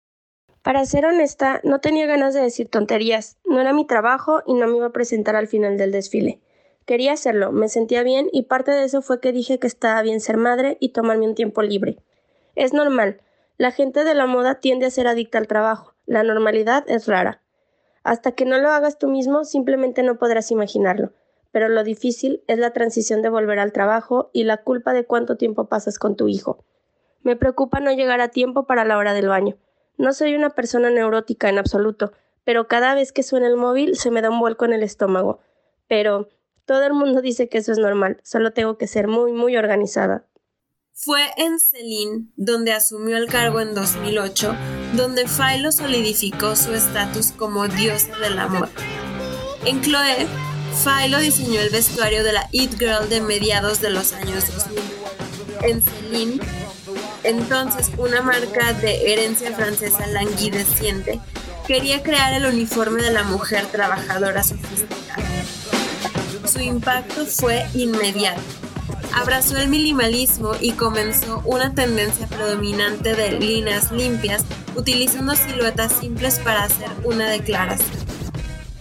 Para 0.63 0.85
ser 0.85 1.07
honesta, 1.07 1.61
no 1.65 1.81
tenía 1.81 2.07
ganas 2.07 2.35
de 2.35 2.43
decir 2.43 2.69
tonterías, 2.69 3.39
no 3.45 3.61
era 3.61 3.73
mi 3.73 3.87
trabajo 3.87 4.43
y 4.47 4.55
no 4.55 4.67
me 4.69 4.77
iba 4.77 4.87
a 4.87 4.93
presentar 4.93 5.35
al 5.35 5.49
final 5.49 5.79
del 5.79 5.91
desfile. 5.91 6.41
Quería 6.85 7.13
hacerlo, 7.13 7.51
me 7.51 7.69
sentía 7.69 8.03
bien 8.03 8.29
y 8.33 8.43
parte 8.43 8.71
de 8.71 8.85
eso 8.85 9.01
fue 9.01 9.21
que 9.21 9.33
dije 9.33 9.59
que 9.59 9.67
estaba 9.67 10.03
bien 10.03 10.21
ser 10.21 10.37
madre 10.37 10.77
y 10.81 10.91
tomarme 10.91 11.27
un 11.27 11.35
tiempo 11.35 11.63
libre. 11.63 11.99
Es 12.57 12.73
normal, 12.73 13.21
la 13.57 13.71
gente 13.71 14.05
de 14.05 14.15
la 14.15 14.27
moda 14.27 14.61
tiende 14.61 14.87
a 14.87 14.91
ser 14.91 15.07
adicta 15.07 15.39
al 15.39 15.47
trabajo, 15.47 15.95
la 16.07 16.23
normalidad 16.23 16.85
es 16.89 17.07
rara. 17.07 17.43
Hasta 18.03 18.33
que 18.33 18.45
no 18.45 18.59
lo 18.59 18.71
hagas 18.71 18.99
tú 18.99 19.09
mismo, 19.09 19.45
simplemente 19.45 20.03
no 20.03 20.19
podrás 20.19 20.51
imaginarlo. 20.51 21.13
Pero 21.53 21.69
lo 21.69 21.83
difícil 21.85 22.43
es 22.47 22.59
la 22.59 22.73
transición 22.73 23.23
de 23.23 23.29
volver 23.29 23.59
al 23.59 23.73
trabajo 23.73 24.31
y 24.33 24.45
la 24.45 24.59
culpa 24.59 24.93
de 24.93 25.05
cuánto 25.05 25.37
tiempo 25.37 25.69
pasas 25.69 25.99
con 25.99 26.17
tu 26.17 26.29
hijo. 26.29 26.65
Me 27.23 27.37
preocupa 27.37 27.81
no 27.81 27.93
llegar 27.93 28.21
a 28.21 28.29
tiempo 28.29 28.67
para 28.67 28.85
la 28.85 28.97
hora 28.97 29.15
del 29.15 29.29
baño. 29.29 29.57
No 29.99 30.13
soy 30.13 30.35
una 30.35 30.51
persona 30.51 30.91
neurótica 30.91 31.49
en 31.49 31.59
absoluto, 31.59 32.13
pero 32.45 32.69
cada 32.69 32.95
vez 32.95 33.13
que 33.13 33.23
suena 33.23 33.47
el 33.47 33.57
móvil 33.57 33.97
se 33.97 34.11
me 34.11 34.23
da 34.23 34.31
un 34.31 34.41
vuelco 34.41 34.65
en 34.65 34.73
el 34.73 34.83
estómago. 34.83 35.41
Pero 35.89 36.29
todo 36.65 36.85
el 36.85 36.95
mundo 36.95 37.21
dice 37.23 37.49
que 37.49 37.59
eso 37.59 37.73
es 37.73 37.79
normal, 37.79 38.21
solo 38.23 38.53
tengo 38.53 38.79
que 38.79 38.87
ser 38.87 39.09
muy, 39.09 39.33
muy 39.33 39.57
organizada. 39.57 40.27
Fue 40.93 41.23
en 41.39 41.59
Celine, 41.59 42.27
donde 42.37 42.73
asumió 42.73 43.17
el 43.17 43.27
cargo 43.27 43.61
en 43.61 43.75
2008, 43.75 44.55
donde 44.97 45.25
Philo 45.27 45.73
solidificó 45.73 46.57
su 46.57 46.75
estatus 46.75 47.33
como 47.33 47.69
diosa 47.69 48.19
del 48.19 48.39
amor. 48.39 48.69
En 49.65 49.81
Chloe, 49.81 50.27
Philo 50.75 51.19
diseñó 51.19 51.61
el 51.61 51.71
vestuario 51.71 52.25
de 52.25 52.33
la 52.33 52.49
It 52.53 52.79
Girl 52.79 53.09
de 53.09 53.21
mediados 53.21 53.81
de 53.81 53.91
los 53.91 54.13
años 54.13 54.45
2000. 54.53 54.83
En 55.63 55.83
Celine, 55.83 56.41
entonces 57.25 57.91
una 57.99 58.23
marca 58.23 58.73
de 58.75 59.13
herencia 59.13 59.55
francesa 59.55 60.07
languideciente, 60.07 61.21
quería 61.67 62.03
crear 62.03 62.33
el 62.33 62.47
uniforme 62.47 63.03
de 63.03 63.13
la 63.13 63.25
mujer 63.25 63.67
trabajadora 63.67 64.43
sofisticada. 64.43 65.29
Su 66.51 66.61
impacto 66.61 67.27
fue 67.27 67.67
inmediato 67.75 68.41
abrazó 69.15 69.57
el 69.57 69.69
minimalismo 69.69 70.53
y 70.61 70.73
comenzó 70.73 71.43
una 71.45 71.75
tendencia 71.75 72.27
predominante 72.27 73.15
de 73.15 73.33
líneas 73.33 73.91
limpias, 73.93 74.45
utilizando 74.77 75.35
siluetas 75.35 75.93
simples 75.93 76.39
para 76.39 76.65
hacer 76.65 76.89
una 77.05 77.29
declaración. 77.29 78.00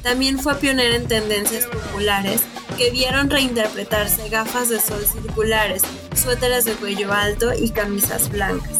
También 0.03 0.39
fue 0.39 0.55
pionera 0.55 0.95
en 0.95 1.07
tendencias 1.07 1.65
populares 1.65 2.41
que 2.77 2.89
vieron 2.91 3.29
reinterpretarse 3.29 4.29
gafas 4.29 4.69
de 4.69 4.79
sol 4.79 5.03
circulares, 5.05 5.81
suéteres 6.15 6.65
de 6.65 6.73
cuello 6.73 7.11
alto 7.11 7.51
y 7.53 7.69
camisas 7.71 8.29
blancas. 8.29 8.79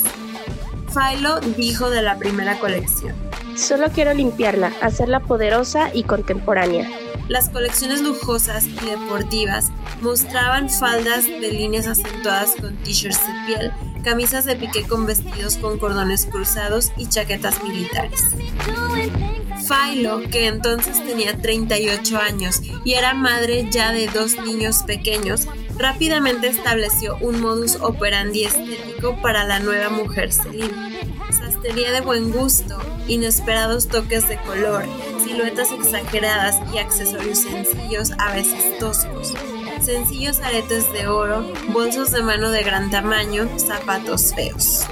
Philo 0.93 1.39
dijo 1.41 1.89
de 1.89 2.01
la 2.01 2.17
primera 2.17 2.57
colección. 2.59 3.13
Solo 3.55 3.89
quiero 3.89 4.13
limpiarla, 4.13 4.71
hacerla 4.81 5.19
poderosa 5.19 5.93
y 5.93 6.03
contemporánea. 6.03 6.89
Las 7.27 7.49
colecciones 7.49 8.01
lujosas 8.01 8.65
y 8.65 8.85
deportivas 8.85 9.71
mostraban 10.01 10.69
faldas 10.69 11.25
de 11.25 11.51
líneas 11.51 11.85
acentuadas 11.85 12.55
con 12.59 12.75
t-shirts 12.77 13.19
de 13.19 13.33
piel, 13.45 13.71
camisas 14.03 14.45
de 14.45 14.55
piqué 14.55 14.83
con 14.83 15.05
vestidos 15.05 15.57
con 15.57 15.77
cordones 15.77 16.25
cruzados 16.25 16.91
y 16.97 17.07
chaquetas 17.07 17.63
militares. 17.63 18.21
Philo, 19.67 20.21
que 20.29 20.47
entonces 20.47 21.05
tenía 21.05 21.37
38 21.37 22.17
años 22.17 22.61
y 22.83 22.93
era 22.93 23.13
madre 23.13 23.67
ya 23.69 23.91
de 23.91 24.07
dos 24.07 24.37
niños 24.37 24.83
pequeños, 24.83 25.47
rápidamente 25.77 26.47
estableció 26.47 27.17
un 27.21 27.41
modus 27.41 27.77
operandi 27.81 28.45
estético 28.45 29.15
para 29.21 29.43
la 29.43 29.59
nueva 29.59 29.89
mujer 29.89 30.31
Celine. 30.33 30.99
Sastería 31.29 31.91
de 31.91 32.01
buen 32.01 32.31
gusto, 32.31 32.79
inesperados 33.07 33.87
toques 33.87 34.27
de 34.27 34.37
color, 34.37 34.83
siluetas 35.23 35.71
exageradas 35.71 36.57
y 36.73 36.79
accesorios 36.79 37.39
sencillos, 37.39 38.11
a 38.17 38.33
veces 38.33 38.77
toscos. 38.79 39.33
Sencillos 39.81 40.39
aretes 40.41 40.91
de 40.93 41.07
oro, 41.07 41.45
bolsos 41.69 42.11
de 42.11 42.21
mano 42.21 42.51
de 42.51 42.63
gran 42.63 42.89
tamaño, 42.91 43.47
zapatos 43.57 44.33
feos. 44.35 44.85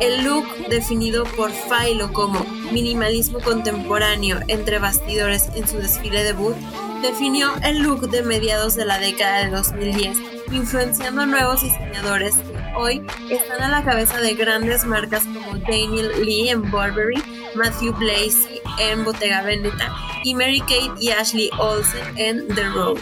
El 0.00 0.24
look, 0.24 0.44
definido 0.68 1.24
por 1.24 1.50
Philo 1.50 2.12
como 2.12 2.44
minimalismo 2.72 3.40
contemporáneo 3.40 4.40
entre 4.48 4.78
bastidores 4.78 5.48
en 5.54 5.66
su 5.66 5.78
desfile 5.78 6.24
debut, 6.24 6.54
definió 7.00 7.52
el 7.62 7.78
look 7.78 8.10
de 8.10 8.22
mediados 8.22 8.74
de 8.74 8.84
la 8.84 8.98
década 8.98 9.44
de 9.44 9.50
2010, 9.50 10.18
influenciando 10.52 11.22
a 11.22 11.26
nuevos 11.26 11.62
diseñadores 11.62 12.34
que 12.36 12.74
hoy 12.76 13.06
están 13.30 13.62
a 13.62 13.68
la 13.68 13.84
cabeza 13.84 14.20
de 14.20 14.34
grandes 14.34 14.84
marcas 14.84 15.24
como 15.24 15.58
Daniel 15.58 16.10
Lee 16.24 16.48
en 16.48 16.70
Burberry, 16.70 17.22
Matthew 17.54 17.94
Blaze 17.94 18.62
en 18.80 19.04
Bottega 19.04 19.42
Veneta 19.42 19.94
y 20.24 20.34
Mary 20.34 20.60
Kate 20.60 20.92
y 21.00 21.10
Ashley 21.10 21.50
Olsen 21.58 22.18
en 22.18 22.48
The 22.48 22.64
Road. 22.70 22.98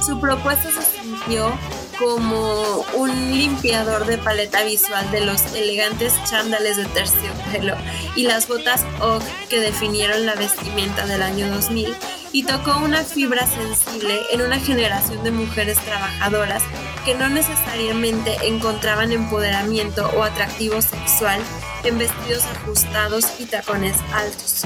Su 0.00 0.18
propuesta 0.18 0.70
se 0.70 1.00
sintió 1.00 1.52
como 1.98 2.84
un 2.94 3.10
limpiador 3.36 4.06
de 4.06 4.16
paleta 4.16 4.64
visual 4.64 5.10
de 5.10 5.20
los 5.20 5.52
elegantes 5.52 6.14
chándales 6.24 6.78
de 6.78 6.86
terciopelo 6.86 7.76
y 8.16 8.22
las 8.22 8.48
botas 8.48 8.84
Ogg 9.00 9.22
que 9.50 9.60
definieron 9.60 10.24
la 10.24 10.34
vestimenta 10.34 11.06
del 11.06 11.22
año 11.22 11.50
2000 11.50 11.94
y 12.32 12.44
tocó 12.44 12.78
una 12.78 13.04
fibra 13.04 13.46
sensible 13.46 14.20
en 14.32 14.40
una 14.40 14.58
generación 14.58 15.22
de 15.22 15.32
mujeres 15.32 15.78
trabajadoras 15.78 16.62
que 17.04 17.14
no 17.14 17.28
necesariamente 17.28 18.36
encontraban 18.46 19.12
empoderamiento 19.12 20.08
o 20.16 20.22
atractivo 20.22 20.80
sexual 20.80 21.40
en 21.84 21.98
vestidos 21.98 22.44
ajustados 22.46 23.26
y 23.38 23.44
tacones 23.44 23.96
altos. 24.14 24.64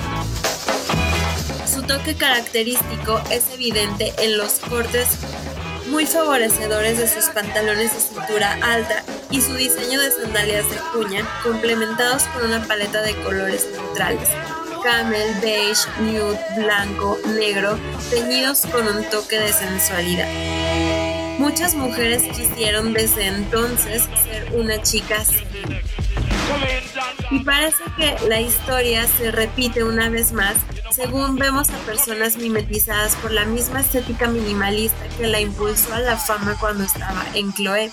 Su 1.74 1.82
toque 1.82 2.14
característico 2.14 3.20
es 3.32 3.52
evidente 3.52 4.12
en 4.18 4.38
los 4.38 4.60
cortes 4.60 5.08
muy 5.90 6.06
favorecedores 6.06 6.98
de 6.98 7.08
sus 7.08 7.24
pantalones 7.30 7.92
de 7.92 8.00
cintura 8.00 8.56
alta 8.62 9.02
y 9.32 9.40
su 9.40 9.54
diseño 9.54 10.00
de 10.00 10.12
sandalias 10.12 10.70
de 10.70 10.76
cuña, 10.92 11.28
complementados 11.42 12.22
con 12.26 12.44
una 12.44 12.64
paleta 12.64 13.02
de 13.02 13.16
colores 13.16 13.66
neutrales, 13.72 14.28
camel, 14.84 15.34
beige, 15.42 15.82
nude, 16.00 16.38
blanco, 16.56 17.18
negro, 17.36 17.76
teñidos 18.08 18.66
con 18.66 18.86
un 18.86 19.02
toque 19.10 19.40
de 19.40 19.52
sensualidad. 19.52 20.28
Muchas 21.40 21.74
mujeres 21.74 22.22
quisieron 22.36 22.92
desde 22.92 23.26
entonces 23.26 24.04
ser 24.22 24.52
una 24.54 24.80
chica. 24.80 25.24
Y 27.32 27.40
parece 27.40 27.82
que 27.96 28.14
la 28.28 28.40
historia 28.40 29.08
se 29.18 29.32
repite 29.32 29.82
una 29.82 30.08
vez 30.08 30.30
más 30.30 30.54
según 30.94 31.34
vemos 31.36 31.70
a 31.70 31.78
personas 31.78 32.36
mimetizadas 32.36 33.16
por 33.16 33.32
la 33.32 33.44
misma 33.44 33.80
estética 33.80 34.28
minimalista 34.28 35.08
que 35.18 35.26
la 35.26 35.40
impulsó 35.40 35.92
a 35.92 35.98
la 35.98 36.16
fama 36.16 36.56
cuando 36.60 36.84
estaba 36.84 37.26
en 37.34 37.52
Chloe. 37.52 37.90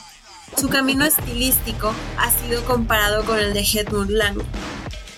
Su 0.56 0.70
camino 0.70 1.04
estilístico 1.04 1.96
ha 2.18 2.30
sido 2.30 2.64
comparado 2.66 3.26
con 3.26 3.40
el 3.40 3.54
de 3.54 3.62
Hedmund 3.62 4.12
Lang. 4.12 4.38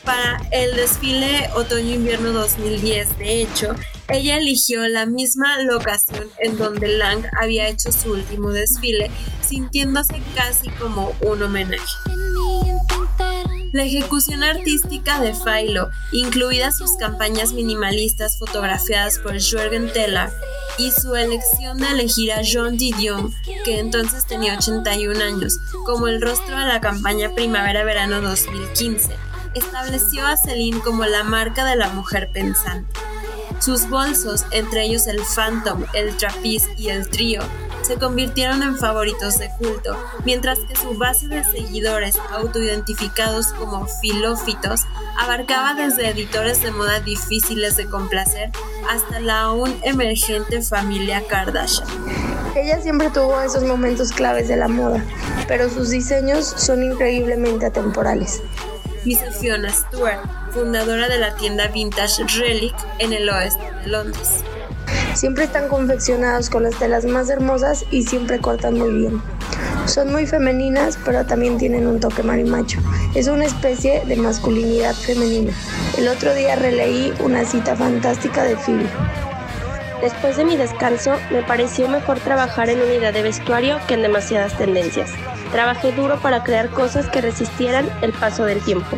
Para 0.05 0.41
el 0.51 0.75
desfile 0.75 1.49
Otoño-Invierno 1.55 2.31
2010, 2.31 3.17
de 3.17 3.41
hecho, 3.41 3.75
ella 4.07 4.37
eligió 4.37 4.87
la 4.87 5.05
misma 5.05 5.61
locación 5.63 6.29
en 6.39 6.57
donde 6.57 6.87
Lang 6.87 7.25
había 7.41 7.67
hecho 7.67 7.91
su 7.91 8.11
último 8.11 8.51
desfile, 8.51 9.11
sintiéndose 9.41 10.21
casi 10.35 10.69
como 10.71 11.13
un 11.21 11.43
homenaje. 11.43 12.12
La 13.73 13.85
ejecución 13.85 14.43
artística 14.43 15.19
de 15.19 15.33
Philo, 15.33 15.89
incluidas 16.11 16.77
sus 16.77 16.95
campañas 16.95 17.53
minimalistas 17.53 18.37
fotografiadas 18.37 19.17
por 19.17 19.39
Jürgen 19.39 19.91
Teller, 19.91 20.29
y 20.77 20.91
su 20.91 21.15
elección 21.15 21.79
de 21.79 21.87
elegir 21.87 22.33
a 22.33 22.43
Jean 22.43 22.77
Didion, 22.77 23.33
que 23.65 23.79
entonces 23.79 24.27
tenía 24.27 24.55
81 24.59 25.19
años, 25.19 25.57
como 25.87 26.07
el 26.07 26.21
rostro 26.21 26.59
de 26.59 26.67
la 26.67 26.81
campaña 26.81 27.33
Primavera-Verano 27.33 28.21
2015, 28.21 29.09
estableció 29.55 30.23
a 30.27 30.37
Celine 30.37 30.79
como 30.81 31.05
la 31.05 31.23
marca 31.23 31.65
de 31.65 31.75
la 31.75 31.89
mujer 31.89 32.29
pensante. 32.31 32.93
Sus 33.59 33.89
bolsos, 33.89 34.45
entre 34.51 34.83
ellos 34.83 35.07
el 35.07 35.19
Phantom, 35.35 35.83
el 35.93 36.15
Trapeze 36.15 36.75
y 36.77 36.89
el 36.89 37.09
Trío, 37.09 37.41
se 37.83 37.95
convirtieron 37.95 38.63
en 38.63 38.77
favoritos 38.77 39.37
de 39.37 39.49
culto, 39.59 39.97
mientras 40.25 40.59
que 40.59 40.75
su 40.75 40.97
base 40.97 41.27
de 41.27 41.43
seguidores 41.43 42.17
autoidentificados 42.31 43.47
como 43.53 43.85
filófitos 44.01 44.81
abarcaba 45.17 45.73
desde 45.73 46.09
editores 46.09 46.61
de 46.61 46.71
moda 46.71 46.99
difíciles 47.01 47.77
de 47.77 47.87
complacer 47.87 48.51
hasta 48.89 49.19
la 49.19 49.41
aún 49.41 49.77
emergente 49.83 50.61
familia 50.61 51.23
Kardashian. 51.27 51.87
Ella 52.55 52.81
siempre 52.81 53.09
tuvo 53.09 53.41
esos 53.41 53.63
momentos 53.63 54.11
claves 54.11 54.47
de 54.47 54.57
la 54.57 54.67
moda, 54.67 55.03
pero 55.47 55.69
sus 55.69 55.89
diseños 55.89 56.45
son 56.45 56.83
increíblemente 56.83 57.65
atemporales. 57.65 58.41
Dice 59.03 59.31
Fiona 59.31 59.69
Stewart, 59.69 60.19
fundadora 60.51 61.09
de 61.09 61.17
la 61.17 61.35
tienda 61.35 61.67
vintage 61.67 62.23
Relic 62.37 62.75
en 62.99 63.11
el 63.11 63.29
oeste 63.29 63.69
de 63.81 63.87
Londres. 63.87 64.43
Siempre 65.15 65.43
están 65.43 65.67
confeccionados 65.67 66.49
con 66.49 66.63
las 66.63 66.77
telas 66.79 67.05
más 67.05 67.29
hermosas 67.29 67.85
y 67.91 68.03
siempre 68.03 68.39
cortan 68.39 68.77
muy 68.77 68.93
bien. 68.93 69.21
Son 69.85 70.11
muy 70.11 70.25
femeninas, 70.25 70.97
pero 71.05 71.25
también 71.25 71.57
tienen 71.57 71.85
un 71.85 71.99
toque 71.99 72.23
marimacho. 72.23 72.79
Es 73.13 73.27
una 73.27 73.45
especie 73.45 74.03
de 74.05 74.15
masculinidad 74.15 74.95
femenina. 74.95 75.53
El 75.97 76.07
otro 76.07 76.33
día 76.33 76.55
releí 76.55 77.13
una 77.19 77.45
cita 77.45 77.75
fantástica 77.75 78.43
de 78.43 78.57
Phoebe. 78.57 78.89
Después 80.01 80.35
de 80.35 80.45
mi 80.45 80.57
descanso, 80.57 81.15
me 81.31 81.43
pareció 81.43 81.87
mejor 81.87 82.19
trabajar 82.19 82.69
en 82.69 82.81
unidad 82.81 83.13
de 83.13 83.21
vestuario 83.21 83.77
que 83.87 83.93
en 83.93 84.01
demasiadas 84.01 84.57
tendencias. 84.57 85.11
Trabajé 85.51 85.91
duro 85.91 86.19
para 86.21 86.43
crear 86.43 86.69
cosas 86.69 87.07
que 87.07 87.21
resistieran 87.21 87.87
el 88.01 88.11
paso 88.13 88.45
del 88.45 88.61
tiempo. 88.61 88.97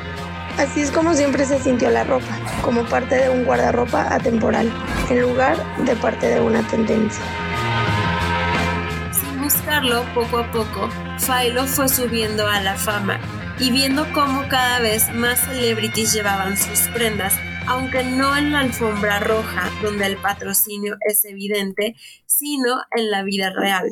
Así 0.57 0.79
es 0.79 0.89
como 0.89 1.13
siempre 1.13 1.43
se 1.45 1.59
sintió 1.59 1.89
la 1.89 2.05
ropa, 2.05 2.39
como 2.61 2.85
parte 2.85 3.15
de 3.15 3.29
un 3.29 3.43
guardarropa 3.43 4.13
atemporal, 4.13 4.71
en 5.09 5.21
lugar 5.21 5.57
de 5.83 5.95
parte 5.97 6.27
de 6.27 6.39
una 6.39 6.65
tendencia. 6.67 7.23
Sin 9.11 9.41
buscarlo, 9.41 10.05
poco 10.13 10.37
a 10.37 10.51
poco, 10.51 10.89
Philo 11.19 11.67
fue 11.67 11.89
subiendo 11.89 12.47
a 12.47 12.61
la 12.61 12.75
fama 12.75 13.19
y 13.59 13.69
viendo 13.69 14.05
cómo 14.13 14.47
cada 14.47 14.79
vez 14.79 15.13
más 15.13 15.39
celebrities 15.39 16.13
llevaban 16.13 16.55
sus 16.55 16.87
prendas, 16.93 17.33
aunque 17.67 18.05
no 18.05 18.37
en 18.37 18.53
la 18.53 18.61
alfombra 18.61 19.19
roja, 19.19 19.69
donde 19.81 20.05
el 20.05 20.15
patrocinio 20.15 20.95
es 21.01 21.25
evidente, 21.25 21.97
sino 22.27 22.81
en 22.95 23.11
la 23.11 23.23
vida 23.23 23.49
real. 23.49 23.91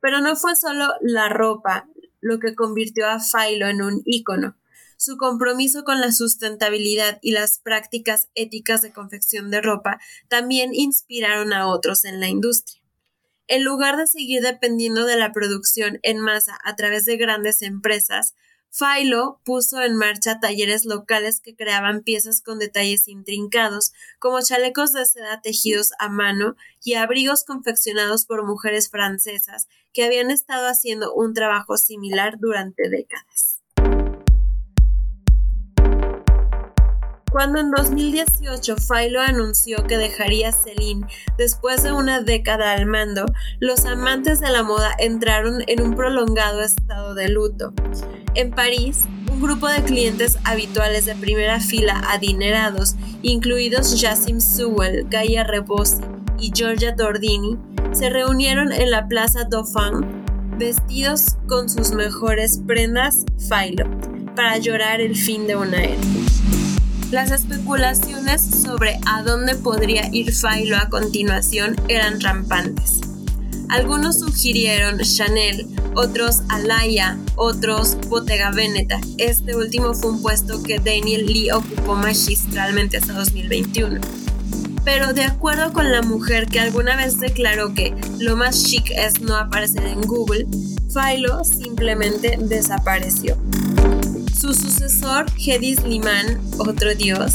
Pero 0.00 0.20
no 0.20 0.34
fue 0.34 0.56
solo 0.56 0.94
la 1.00 1.28
ropa 1.28 1.86
lo 2.20 2.40
que 2.40 2.56
convirtió 2.56 3.08
a 3.08 3.20
Philo 3.20 3.68
en 3.68 3.82
un 3.82 4.02
ícono. 4.04 4.56
Su 5.04 5.18
compromiso 5.18 5.84
con 5.84 6.00
la 6.00 6.12
sustentabilidad 6.12 7.18
y 7.20 7.32
las 7.32 7.58
prácticas 7.58 8.30
éticas 8.34 8.80
de 8.80 8.90
confección 8.90 9.50
de 9.50 9.60
ropa 9.60 10.00
también 10.28 10.70
inspiraron 10.72 11.52
a 11.52 11.68
otros 11.68 12.06
en 12.06 12.20
la 12.20 12.28
industria. 12.28 12.82
En 13.46 13.64
lugar 13.64 13.98
de 13.98 14.06
seguir 14.06 14.40
dependiendo 14.40 15.04
de 15.04 15.18
la 15.18 15.30
producción 15.34 15.98
en 16.04 16.20
masa 16.20 16.58
a 16.64 16.74
través 16.74 17.04
de 17.04 17.18
grandes 17.18 17.60
empresas, 17.60 18.34
Philo 18.70 19.42
puso 19.44 19.82
en 19.82 19.94
marcha 19.94 20.40
talleres 20.40 20.86
locales 20.86 21.42
que 21.42 21.54
creaban 21.54 22.02
piezas 22.02 22.40
con 22.40 22.58
detalles 22.58 23.06
intrincados, 23.06 23.92
como 24.18 24.40
chalecos 24.40 24.94
de 24.94 25.04
seda 25.04 25.42
tejidos 25.42 25.90
a 25.98 26.08
mano 26.08 26.56
y 26.82 26.94
abrigos 26.94 27.44
confeccionados 27.44 28.24
por 28.24 28.42
mujeres 28.46 28.88
francesas 28.88 29.68
que 29.92 30.02
habían 30.02 30.30
estado 30.30 30.66
haciendo 30.66 31.12
un 31.12 31.34
trabajo 31.34 31.76
similar 31.76 32.38
durante 32.38 32.88
décadas. 32.88 33.53
Cuando 37.34 37.58
en 37.58 37.72
2018 37.72 38.76
Philo 38.76 39.20
anunció 39.20 39.82
que 39.88 39.96
dejaría 39.96 40.52
Celine 40.52 41.04
después 41.36 41.82
de 41.82 41.90
una 41.90 42.20
década 42.20 42.74
al 42.74 42.86
mando, 42.86 43.26
los 43.58 43.86
amantes 43.86 44.38
de 44.38 44.50
la 44.50 44.62
moda 44.62 44.92
entraron 45.00 45.64
en 45.66 45.82
un 45.82 45.96
prolongado 45.96 46.60
estado 46.60 47.12
de 47.16 47.28
luto. 47.28 47.74
En 48.36 48.52
París, 48.52 49.00
un 49.32 49.40
grupo 49.40 49.66
de 49.66 49.82
clientes 49.82 50.38
habituales 50.44 51.06
de 51.06 51.16
primera 51.16 51.58
fila 51.58 52.04
adinerados, 52.08 52.94
incluidos 53.22 54.00
Jassim 54.00 54.40
Sewell, 54.40 55.04
Gaia 55.10 55.42
Rebosi 55.42 56.02
y 56.38 56.52
Giorgia 56.52 56.94
Tordini, 56.94 57.58
se 57.90 58.10
reunieron 58.10 58.70
en 58.70 58.92
la 58.92 59.08
Plaza 59.08 59.42
Dauphin 59.42 60.22
vestidos 60.56 61.36
con 61.48 61.68
sus 61.68 61.90
mejores 61.90 62.60
prendas 62.64 63.24
Philo 63.40 63.90
para 64.36 64.56
llorar 64.58 65.00
el 65.00 65.16
fin 65.16 65.48
de 65.48 65.56
una 65.56 65.82
era. 65.82 66.23
Las 67.10 67.30
especulaciones 67.30 68.42
sobre 68.42 68.98
a 69.06 69.22
dónde 69.22 69.54
podría 69.54 70.08
ir 70.12 70.32
Philo 70.32 70.76
a 70.76 70.88
continuación 70.88 71.76
eran 71.88 72.20
rampantes. 72.20 73.00
Algunos 73.68 74.20
sugirieron 74.20 74.98
Chanel, 74.98 75.66
otros 75.94 76.42
Alaya, 76.48 77.16
otros 77.36 77.96
Bottega 78.08 78.50
Veneta. 78.50 79.00
Este 79.18 79.56
último 79.56 79.94
fue 79.94 80.12
un 80.12 80.22
puesto 80.22 80.62
que 80.62 80.78
Daniel 80.78 81.26
Lee 81.26 81.50
ocupó 81.50 81.94
magistralmente 81.94 82.96
hasta 82.96 83.12
2021. 83.12 84.00
Pero 84.84 85.12
de 85.12 85.24
acuerdo 85.24 85.72
con 85.72 85.90
la 85.90 86.02
mujer 86.02 86.46
que 86.46 86.60
alguna 86.60 86.96
vez 86.96 87.18
declaró 87.20 87.74
que 87.74 87.94
lo 88.18 88.36
más 88.36 88.64
chic 88.64 88.90
es 88.90 89.20
no 89.20 89.36
aparecer 89.36 89.86
en 89.86 90.02
Google, 90.02 90.46
Philo 90.92 91.44
simplemente 91.44 92.36
desapareció. 92.38 93.36
Su 94.44 94.52
sucesor, 94.52 95.24
Hedis 95.38 95.82
Liman, 95.84 96.38
otro 96.58 96.94
dios, 96.94 97.32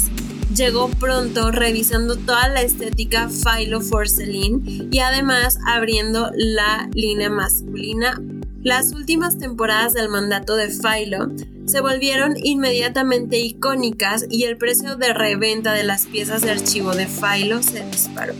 llegó 0.55 0.89
pronto 0.89 1.49
revisando 1.49 2.15
toda 2.15 2.49
la 2.49 2.61
estética 2.61 3.29
Philo 3.29 3.81
Celine 3.81 4.87
y 4.91 4.99
además 4.99 5.57
abriendo 5.65 6.29
la 6.35 6.87
línea 6.93 7.31
masculina. 7.31 8.21
Las 8.61 8.93
últimas 8.93 9.39
temporadas 9.39 9.93
del 9.93 10.09
mandato 10.09 10.55
de 10.55 10.67
Philo 10.67 11.31
se 11.65 11.81
volvieron 11.81 12.35
inmediatamente 12.43 13.39
icónicas 13.39 14.27
y 14.29 14.43
el 14.43 14.57
precio 14.57 14.95
de 14.95 15.11
reventa 15.11 15.73
de 15.73 15.85
las 15.85 16.05
piezas 16.05 16.43
de 16.43 16.51
archivo 16.51 16.93
de 16.93 17.07
Philo 17.07 17.63
se 17.63 17.83
disparó. 17.85 18.35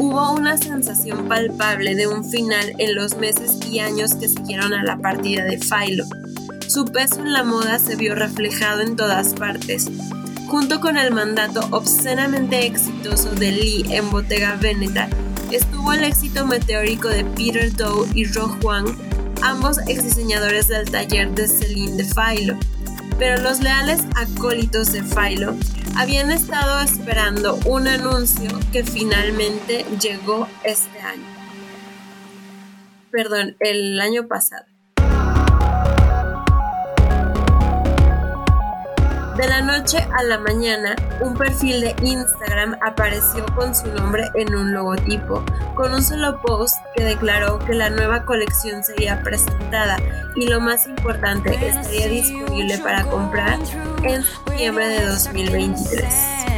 Hubo 0.00 0.32
una 0.32 0.58
sensación 0.58 1.28
palpable 1.28 1.94
de 1.94 2.08
un 2.08 2.28
final 2.28 2.74
en 2.78 2.96
los 2.96 3.16
meses 3.18 3.56
y 3.70 3.78
años 3.78 4.16
que 4.16 4.26
siguieron 4.26 4.72
a 4.72 4.82
la 4.82 4.98
partida 4.98 5.44
de 5.44 5.58
Philo. 5.58 6.06
Su 6.68 6.84
peso 6.84 7.20
en 7.20 7.32
la 7.32 7.44
moda 7.44 7.78
se 7.78 7.96
vio 7.96 8.14
reflejado 8.14 8.82
en 8.82 8.94
todas 8.94 9.32
partes. 9.32 9.90
Junto 10.48 10.80
con 10.80 10.98
el 10.98 11.14
mandato 11.14 11.66
obscenamente 11.70 12.66
exitoso 12.66 13.30
de 13.30 13.52
Lee 13.52 13.86
en 13.88 14.10
Bottega 14.10 14.54
Veneta, 14.56 15.08
estuvo 15.50 15.94
el 15.94 16.04
éxito 16.04 16.46
meteórico 16.46 17.08
de 17.08 17.24
Peter 17.24 17.74
Dow 17.74 18.06
y 18.14 18.26
Ro 18.26 18.54
Huang, 18.62 18.86
ambos 19.40 19.78
exdiseñadores 19.88 20.68
del 20.68 20.90
taller 20.90 21.30
de 21.30 21.48
Celine 21.48 21.96
de 21.96 22.04
Philo. 22.04 22.58
Pero 23.18 23.40
los 23.40 23.60
leales 23.60 24.02
acólitos 24.14 24.92
de 24.92 25.02
Philo 25.02 25.56
habían 25.96 26.30
estado 26.30 26.82
esperando 26.82 27.58
un 27.64 27.88
anuncio 27.88 28.50
que 28.72 28.84
finalmente 28.84 29.86
llegó 29.98 30.46
este 30.64 31.00
año. 31.00 31.24
Perdón, 33.10 33.56
el 33.60 33.98
año 34.00 34.28
pasado. 34.28 34.66
De 39.38 39.46
la 39.46 39.60
noche 39.60 39.98
a 39.98 40.24
la 40.24 40.36
mañana, 40.36 40.96
un 41.20 41.36
perfil 41.36 41.80
de 41.80 41.94
Instagram 42.02 42.76
apareció 42.80 43.46
con 43.54 43.72
su 43.72 43.86
nombre 43.86 44.24
en 44.34 44.52
un 44.52 44.74
logotipo, 44.74 45.44
con 45.76 45.94
un 45.94 46.02
solo 46.02 46.40
post 46.42 46.74
que 46.96 47.04
declaró 47.04 47.60
que 47.60 47.72
la 47.72 47.88
nueva 47.88 48.24
colección 48.24 48.82
sería 48.82 49.22
presentada 49.22 49.98
y 50.34 50.48
lo 50.48 50.60
más 50.60 50.88
importante, 50.88 51.54
estaría 51.54 52.08
disponible 52.08 52.78
para 52.78 53.04
comprar 53.04 53.60
en 54.02 54.24
septiembre 54.24 54.88
de 54.88 55.06
2023. 55.06 56.57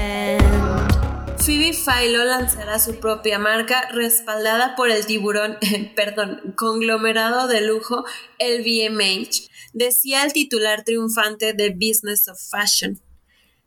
Phoebe 1.50 1.72
Philo 1.72 2.22
lanzará 2.22 2.78
su 2.78 3.00
propia 3.00 3.40
marca 3.40 3.88
respaldada 3.90 4.76
por 4.76 4.88
el 4.88 5.04
tiburón, 5.04 5.56
perdón, 5.96 6.54
conglomerado 6.54 7.48
de 7.48 7.66
lujo 7.66 8.04
LVMH, 8.38 9.50
decía 9.72 10.22
el 10.22 10.32
titular 10.32 10.84
triunfante 10.84 11.52
de 11.52 11.70
Business 11.70 12.28
of 12.28 12.38
Fashion. 12.40 13.00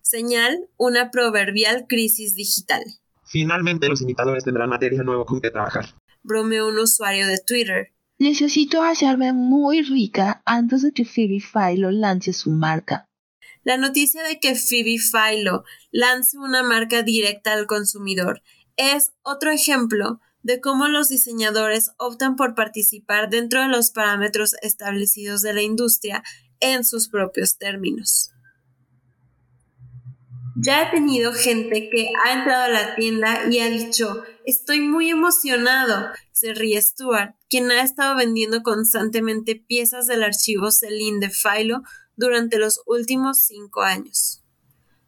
Señal, 0.02 0.70
una 0.78 1.12
proverbial 1.12 1.86
crisis 1.90 2.36
digital. 2.36 2.82
Finalmente 3.26 3.90
los 3.90 4.02
imitadores 4.02 4.46
tendrán 4.46 4.70
material 4.70 5.04
nuevo 5.04 5.26
con 5.26 5.42
que 5.42 5.52
trabajar. 5.52 5.88
Bromeó 6.22 6.70
un 6.70 6.80
usuario 6.80 7.28
de 7.28 7.40
Twitter. 7.46 7.92
Necesito 8.18 8.82
hacerme 8.82 9.34
muy 9.34 9.82
rica 9.82 10.42
antes 10.46 10.84
de 10.84 10.94
que 10.94 11.04
Phoebe 11.04 11.42
Philo 11.42 11.92
lance 11.92 12.32
su 12.32 12.50
marca. 12.50 13.10
La 13.64 13.78
noticia 13.78 14.24
de 14.24 14.40
que 14.40 14.56
Phoebe 14.56 14.98
Philo 15.00 15.64
lance 15.92 16.38
una 16.38 16.64
marca 16.64 17.02
directa 17.02 17.54
al 17.54 17.66
consumidor 17.66 18.42
es 18.76 19.14
otro 19.22 19.52
ejemplo 19.52 20.20
de 20.42 20.60
cómo 20.60 20.88
los 20.88 21.08
diseñadores 21.08 21.92
optan 21.98 22.36
por 22.36 22.56
participar 22.56 23.30
dentro 23.30 23.62
de 23.62 23.70
los 23.70 23.92
parámetros 23.92 24.56
establecidos 24.62 25.42
de 25.42 25.54
la 25.54 25.62
industria 25.62 26.24
en 26.60 26.84
sus 26.84 27.08
propios 27.08 27.58
términos. 27.58 28.32
Ya 30.56 30.84
he 30.84 30.92
tenido 30.92 31.34
gente 31.34 31.90
que 31.90 32.10
ha 32.24 32.34
entrado 32.34 32.66
a 32.66 32.70
la 32.70 32.96
tienda 32.96 33.50
y 33.50 33.60
ha 33.60 33.70
dicho, 33.70 34.24
estoy 34.46 34.82
muy 34.82 35.10
emocionado. 35.10 36.12
Se 36.32 36.54
ríe 36.54 36.80
Stuart, 36.80 37.36
quien 37.50 37.72
ha 37.72 37.82
estado 37.82 38.16
vendiendo 38.16 38.62
constantemente 38.62 39.56
piezas 39.56 40.06
del 40.06 40.22
archivo 40.22 40.70
Celine 40.70 41.26
de 41.26 41.32
Philo 41.32 41.82
durante 42.16 42.58
los 42.58 42.82
últimos 42.86 43.42
cinco 43.42 43.82
años. 43.82 44.44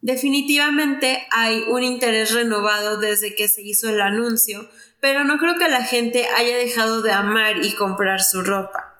Definitivamente 0.02 1.26
hay 1.32 1.64
un 1.70 1.84
interés 1.84 2.32
renovado 2.32 3.00
desde 3.00 3.36
que 3.36 3.48
se 3.48 3.64
hizo 3.64 3.90
el 3.90 4.02
anuncio, 4.02 4.70
pero 5.02 5.24
no 5.24 5.38
creo 5.38 5.56
que 5.58 5.68
la 5.68 5.84
gente 5.84 6.28
haya 6.38 6.58
dejado 6.58 7.02
de 7.02 7.12
amar 7.12 7.64
y 7.64 7.74
comprar 7.74 8.22
su 8.22 8.44
ropa. 8.44 8.96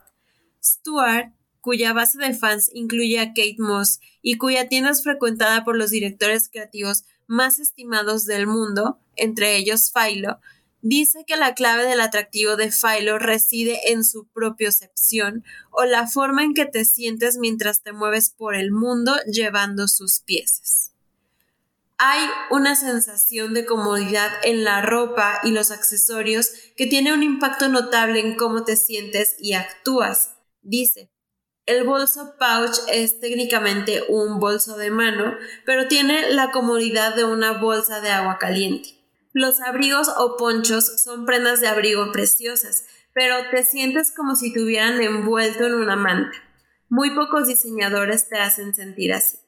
Stuart, 0.64 1.32
cuya 1.62 1.94
base 1.94 2.18
de 2.18 2.34
fans 2.34 2.72
incluye 2.74 3.20
a 3.20 3.30
Kate 3.30 3.58
Moss 3.60 4.00
y 4.22 4.38
cuya 4.38 4.68
tienda 4.68 4.90
es 4.90 5.04
frecuentada 5.04 5.64
por 5.64 5.78
los 5.78 5.92
directores 5.92 6.50
creativos 6.50 7.04
más 7.28 7.60
estimados 7.60 8.26
del 8.26 8.48
mundo, 8.48 9.00
entre 9.16 9.58
ellos 9.58 9.92
Philo, 9.94 10.40
dice 10.88 11.26
que 11.26 11.36
la 11.36 11.56
clave 11.56 11.86
del 11.86 12.00
atractivo 12.00 12.56
de 12.56 12.72
Philo 12.72 13.18
reside 13.18 13.92
en 13.92 14.04
su 14.04 14.28
propiocepción 14.28 15.44
o 15.72 15.86
la 15.86 16.06
forma 16.06 16.44
en 16.44 16.54
que 16.54 16.66
te 16.66 16.86
sientes 16.86 17.38
mientras 17.38 17.82
te 17.82 17.92
mueves 17.92 18.30
por 18.30 18.54
el 18.54 18.72
mundo 18.72 19.16
llevando 19.26 19.88
sus 19.88 20.20
piezas 20.20 20.92
hay 21.98 22.28
una 22.50 22.76
sensación 22.76 23.54
de 23.54 23.66
comodidad 23.66 24.30
en 24.44 24.64
la 24.64 24.82
ropa 24.82 25.40
y 25.44 25.52
los 25.52 25.72
accesorios 25.72 26.52
que 26.76 26.88
tiene 26.88 27.14
un 27.14 27.24
impacto 27.24 27.70
notable 27.70 28.20
en 28.20 28.36
cómo 28.36 28.66
te 28.66 28.76
sientes 28.76 29.36
y 29.40 29.54
actúas, 29.54 30.36
dice. 30.62 31.10
El 31.66 31.84
bolso 31.84 32.36
pouch 32.38 32.78
es 32.92 33.20
técnicamente 33.20 34.04
un 34.10 34.40
bolso 34.40 34.78
de 34.78 34.92
mano, 34.92 35.36
pero 35.66 35.88
tiene 35.88 36.30
la 36.32 36.52
comodidad 36.52 37.16
de 37.16 37.24
una 37.24 37.54
bolsa 37.54 38.02
de 38.02 38.10
agua 38.10 38.38
caliente. 38.38 39.05
Los 39.38 39.60
abrigos 39.60 40.08
o 40.18 40.38
ponchos 40.38 41.04
son 41.04 41.26
prendas 41.26 41.60
de 41.60 41.68
abrigo 41.68 42.10
preciosas, 42.14 42.86
pero 43.14 43.36
te 43.52 43.66
sientes 43.66 44.14
como 44.16 44.38
si 44.38 44.54
te 44.54 44.64
hubieran 44.64 45.02
envuelto 45.02 45.66
en 45.66 45.74
una 45.74 45.98
manta. 45.98 46.38
Muy 46.88 47.14
pocos 47.14 47.46
diseñadores 47.46 48.30
te 48.30 48.38
hacen 48.38 48.74
sentir 48.74 49.12
así. 49.12 49.40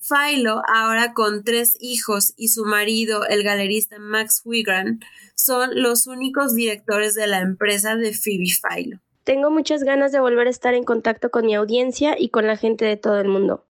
Philo, 0.00 0.62
ahora 0.66 1.12
con 1.12 1.44
tres 1.44 1.76
hijos, 1.80 2.32
y 2.38 2.48
su 2.48 2.64
marido, 2.64 3.26
el 3.26 3.42
galerista 3.42 3.98
Max 3.98 4.40
Wigran, 4.46 5.00
son 5.34 5.82
los 5.82 6.06
únicos 6.06 6.54
directores 6.54 7.14
de 7.14 7.26
la 7.26 7.40
empresa 7.40 7.94
de 7.94 8.14
Phoebe 8.14 8.46
Philo. 8.46 9.00
Tengo 9.24 9.50
muchas 9.50 9.84
ganas 9.84 10.12
de 10.12 10.20
volver 10.20 10.46
a 10.46 10.50
estar 10.50 10.72
en 10.72 10.84
contacto 10.84 11.30
con 11.30 11.44
mi 11.44 11.54
audiencia 11.54 12.18
y 12.18 12.30
con 12.30 12.46
la 12.46 12.56
gente 12.56 12.86
de 12.86 12.96
todo 12.96 13.20
el 13.20 13.28
mundo. 13.28 13.66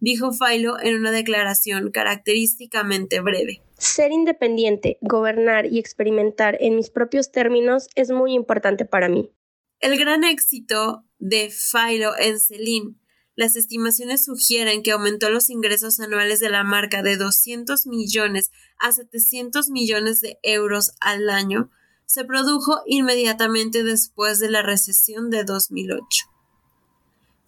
Dijo 0.00 0.32
Philo 0.32 0.78
en 0.80 0.96
una 0.96 1.10
declaración 1.10 1.90
característicamente 1.90 3.20
breve. 3.20 3.62
Ser 3.78 4.12
independiente, 4.12 4.98
gobernar 5.00 5.66
y 5.66 5.78
experimentar 5.78 6.56
en 6.60 6.76
mis 6.76 6.90
propios 6.90 7.32
términos 7.32 7.88
es 7.94 8.10
muy 8.10 8.34
importante 8.34 8.84
para 8.84 9.08
mí. 9.08 9.30
El 9.80 9.98
gran 9.98 10.24
éxito 10.24 11.04
de 11.18 11.50
Philo 11.50 12.12
en 12.18 12.38
Celine 12.40 12.96
las 13.36 13.56
estimaciones 13.56 14.24
sugieren 14.24 14.82
que 14.82 14.92
aumentó 14.92 15.28
los 15.28 15.50
ingresos 15.50 15.98
anuales 15.98 16.38
de 16.38 16.50
la 16.50 16.62
marca 16.62 17.02
de 17.02 17.16
200 17.16 17.86
millones 17.86 18.52
a 18.78 18.92
700 18.92 19.70
millones 19.70 20.20
de 20.20 20.38
euros 20.44 20.92
al 21.00 21.28
año, 21.28 21.70
se 22.06 22.24
produjo 22.24 22.82
inmediatamente 22.86 23.82
después 23.82 24.38
de 24.38 24.50
la 24.50 24.62
recesión 24.62 25.30
de 25.30 25.42
2008. 25.42 26.33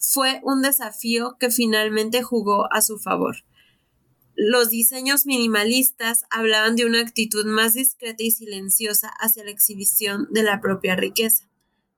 Fue 0.09 0.40
un 0.45 0.62
desafío 0.62 1.37
que 1.40 1.51
finalmente 1.51 2.23
jugó 2.23 2.73
a 2.73 2.81
su 2.81 2.99
favor. 2.99 3.38
Los 4.37 4.71
diseños 4.71 5.27
minimalistas 5.27 6.27
hablaban 6.31 6.77
de 6.77 6.85
una 6.85 7.01
actitud 7.01 7.45
más 7.45 7.75
discreta 7.75 8.23
y 8.23 8.31
silenciosa 8.31 9.09
hacia 9.19 9.42
la 9.42 9.51
exhibición 9.51 10.29
de 10.31 10.45
la 10.45 10.61
propia 10.61 10.95
riqueza. 10.95 11.49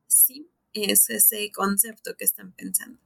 Sí, 0.06 0.50
es 0.72 1.10
ese 1.10 1.52
concepto 1.52 2.14
que 2.16 2.24
están 2.24 2.52
pensando. 2.52 2.98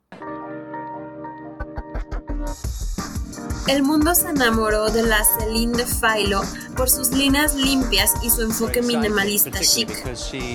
El 3.69 3.85
mundo 3.85 4.15
se 4.15 4.29
enamoró 4.29 4.91
de 4.91 5.05
la 5.05 5.23
Celine 5.25 5.77
de 5.77 5.87
Philo 5.87 6.43
por 6.77 6.91
sus 6.91 7.11
líneas 7.11 7.55
limpias 7.55 8.13
y 8.23 8.31
su 8.31 8.43
enfoque 8.43 8.83
minimalista 8.83 9.61
chic. 9.61 9.89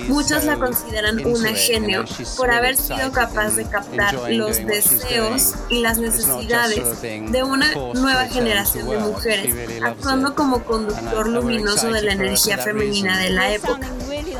Muchos 0.08 0.44
la 0.44 0.58
consideran 0.58 1.24
una 1.24 1.54
genio 1.54 2.04
por 2.36 2.50
haber 2.50 2.76
sido 2.76 3.10
capaz 3.12 3.56
de 3.56 3.64
captar 3.64 4.14
los 4.30 4.58
deseos 4.66 5.54
y 5.70 5.80
las 5.80 5.98
necesidades 5.98 7.00
de 7.00 7.42
una 7.42 7.72
nueva 7.94 8.26
generación 8.26 8.88
de 8.90 8.98
mujeres, 8.98 9.82
actuando 9.82 10.34
como 10.34 10.62
conductor 10.64 11.28
luminoso 11.28 11.90
de 11.90 12.02
la 12.02 12.12
energía 12.12 12.58
femenina 12.58 13.18
de 13.18 13.30
la 13.30 13.54
época. 13.54 13.88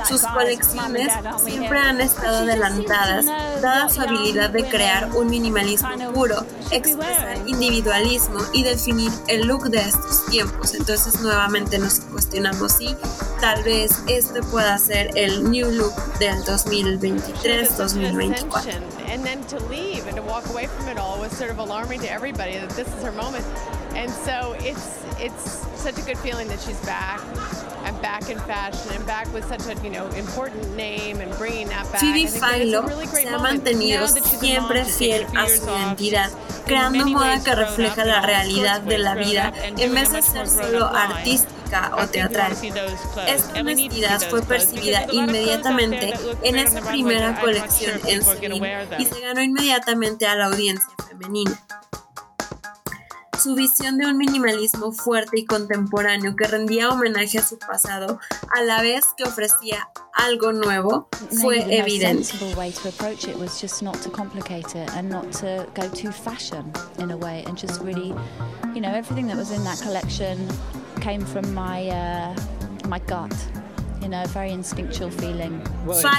Sus 0.06 0.22
colecciones 0.22 1.12
siempre 1.44 1.78
han 1.78 2.00
estado 2.00 2.38
adelantadas, 2.38 3.26
dada 3.60 3.88
su 3.88 4.00
habilidad 4.00 4.50
de 4.50 4.64
crear 4.64 5.10
un 5.14 5.28
minimalismo 5.28 6.12
puro, 6.12 6.44
expresar 6.70 7.38
individualismo 7.46 8.40
y 8.52 8.64
definir 8.64 9.12
el 9.28 9.46
look 9.46 9.70
de 9.70 9.80
estos 9.80 10.26
tiempos. 10.26 10.74
Entonces 10.74 11.20
nuevamente 11.20 11.78
nos 11.78 12.00
cuestionamos 12.00 12.72
si 12.72 12.96
tal 13.40 13.62
vez 13.62 13.92
este 14.06 14.42
pueda 14.42 14.76
ser 14.78 15.10
el 15.16 15.50
new 15.50 15.70
look 15.70 15.94
del 16.18 16.44
2023-2024. 16.44 18.62
And 19.10 19.24
then 19.24 19.42
to 19.44 19.58
leave 19.68 20.06
and 20.06 20.16
to 20.16 20.22
walk 20.22 20.46
away 20.50 20.66
from 20.66 20.86
it 20.88 20.98
all 20.98 21.18
was 21.18 21.32
sort 21.32 21.50
of 21.50 21.58
alarming 21.58 22.00
to 22.00 22.10
everybody 22.10 22.58
that 22.58 22.68
this 22.70 22.86
is 22.86 23.02
her 23.02 23.12
moment. 23.12 23.44
And 23.94 24.10
so 24.10 24.54
it's 24.60 24.98
it's 25.18 25.66
such 25.76 25.98
a 25.98 26.02
good 26.02 26.18
feeling 26.18 26.46
that 26.48 26.60
she's 26.60 26.78
back. 26.84 27.20
And 27.98 28.02
back 28.02 28.30
in 28.30 28.38
fashion 28.40 28.92
and 28.94 29.06
back 29.06 29.32
with 29.32 29.44
such 29.46 29.66
a 29.66 29.82
you 29.82 29.90
know 29.90 30.06
important 30.16 30.76
name 30.76 31.20
and 31.20 31.36
bringing 31.38 31.68
that 31.68 31.90
back. 31.90 32.00
Phoebe 32.00 32.26
Philo 32.26 32.88
se 33.06 33.28
ha 33.28 33.38
mantenido 33.38 34.08
siempre 34.08 34.84
fiel 34.84 35.26
a 35.36 35.46
su 35.48 35.64
identidad, 35.64 36.30
creando 36.66 37.06
moda 37.06 37.42
que 37.42 37.54
refleja 37.54 38.04
la 38.04 38.20
realidad 38.20 38.80
de 38.82 38.98
la 38.98 39.14
vida 39.14 39.52
en 39.64 39.94
vez 39.94 40.12
de 40.12 40.22
ser 40.22 40.48
solo 40.48 40.86
artística 40.86 41.92
o 41.96 42.06
teatral. 42.06 42.52
Esta 43.26 43.60
honestidad 43.60 44.20
fue 44.28 44.42
percibida 44.42 45.06
inmediatamente 45.12 46.14
en 46.42 46.56
esa 46.56 46.80
primera 46.80 47.40
colección 47.40 48.00
en 48.06 48.22
Celine 48.22 48.86
y 48.98 49.06
se 49.06 49.20
ganó 49.20 49.42
inmediatamente 49.42 50.26
a 50.26 50.34
la 50.34 50.46
audiencia 50.46 50.92
femenina. 51.08 51.58
Su 53.38 53.54
visión 53.54 53.98
de 53.98 54.06
un 54.06 54.16
minimalismo 54.16 54.92
fuerte 54.92 55.40
y 55.40 55.44
contemporáneo 55.44 56.34
que 56.36 56.46
rendía 56.46 56.88
homenaje 56.88 57.38
a 57.38 57.42
su 57.42 57.58
pasado, 57.58 58.18
a 58.54 58.62
la 58.62 58.82
vez 58.82 59.06
que 59.16 59.24
ofrecía 59.24 59.88
algo 60.12 60.52
nuevo, 60.52 61.08
fue 61.40 61.64
evidente. 61.78 62.32
came 71.00 71.24
from 71.24 71.54
my 71.54 71.88
uh, 71.90 72.34
my 72.88 72.98
gut. 72.98 73.32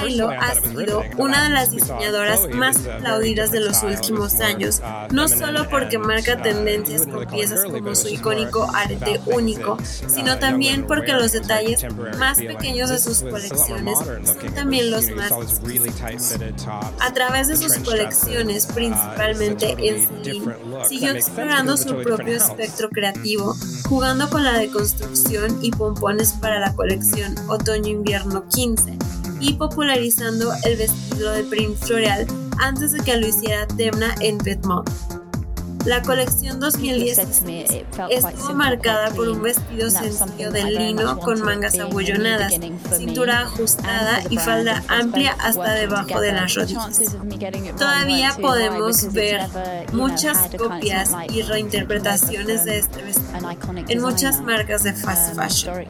Philo 0.02 0.30
ha 0.30 0.54
sido 0.54 1.02
una 1.16 1.44
de 1.44 1.50
las 1.50 1.70
diseñadoras 1.70 2.48
más 2.50 2.86
aplaudidas 2.86 3.50
de 3.50 3.60
los 3.60 3.82
últimos 3.82 4.40
años, 4.40 4.82
no 5.10 5.28
solo 5.28 5.68
porque 5.68 5.98
marca 5.98 6.40
tendencias 6.42 7.06
con 7.06 7.26
piezas 7.26 7.64
como 7.64 7.94
su 7.94 8.08
icónico 8.08 8.68
arte 8.74 9.20
único, 9.26 9.78
sino 9.82 10.38
también 10.38 10.86
porque 10.86 11.12
los 11.12 11.32
detalles 11.32 11.84
más 12.18 12.38
pequeños 12.38 12.90
de 12.90 12.98
sus 12.98 13.22
colecciones 13.22 13.98
son 13.98 14.54
también 14.54 14.90
los 14.90 15.10
más 15.10 15.32
A 17.00 17.12
través 17.12 17.48
de 17.48 17.56
sus 17.56 17.78
colecciones, 17.78 18.66
principalmente 18.66 19.76
en 19.78 20.06
Celine, 20.06 20.54
siguió 20.88 21.12
explorando 21.12 21.76
su 21.76 21.96
propio 22.02 22.36
espectro 22.36 22.88
creativo, 22.90 23.54
jugando 23.88 24.28
con 24.28 24.44
la 24.44 24.58
deconstrucción 24.58 25.58
y 25.62 25.70
pompones 25.70 26.32
para 26.34 26.60
la 26.60 26.74
colección 26.74 27.34
otoño-invierno 27.70 28.48
15 28.48 28.98
y 29.38 29.52
popularizando 29.54 30.52
el 30.64 30.76
vestido 30.76 31.30
de 31.30 31.44
Prince 31.44 31.86
Floreal 31.86 32.26
antes 32.58 32.90
de 32.92 33.00
que 33.00 33.16
lo 33.16 33.28
hiciera 33.28 33.66
Demna 33.76 34.12
en 34.20 34.38
Vetements. 34.38 35.19
La 35.86 36.02
colección 36.02 36.60
2016 36.60 37.84
estuvo 38.10 38.54
marcada 38.54 39.10
por 39.10 39.28
un 39.28 39.42
vestido 39.42 39.90
sencillo 39.90 40.50
de 40.50 40.64
lino 40.64 41.18
con 41.18 41.40
mangas 41.42 41.78
abullonadas, 41.78 42.52
cintura 42.96 43.40
ajustada 43.40 44.20
y 44.28 44.36
falda 44.36 44.82
amplia 44.88 45.34
hasta 45.40 45.72
debajo 45.72 46.20
de 46.20 46.32
las 46.32 46.54
rodillas. 46.54 47.02
Todavía 47.78 48.36
podemos 48.40 49.12
ver 49.12 49.40
muchas 49.92 50.50
copias 50.56 51.12
y 51.32 51.42
reinterpretaciones 51.42 52.64
de 52.64 52.78
este 52.78 53.02
vestido. 53.02 53.30
en 53.88 54.02
muchas 54.02 54.40
marcas 54.42 54.82
de 54.82 54.92
fast 54.92 55.34
fashion. 55.34 55.86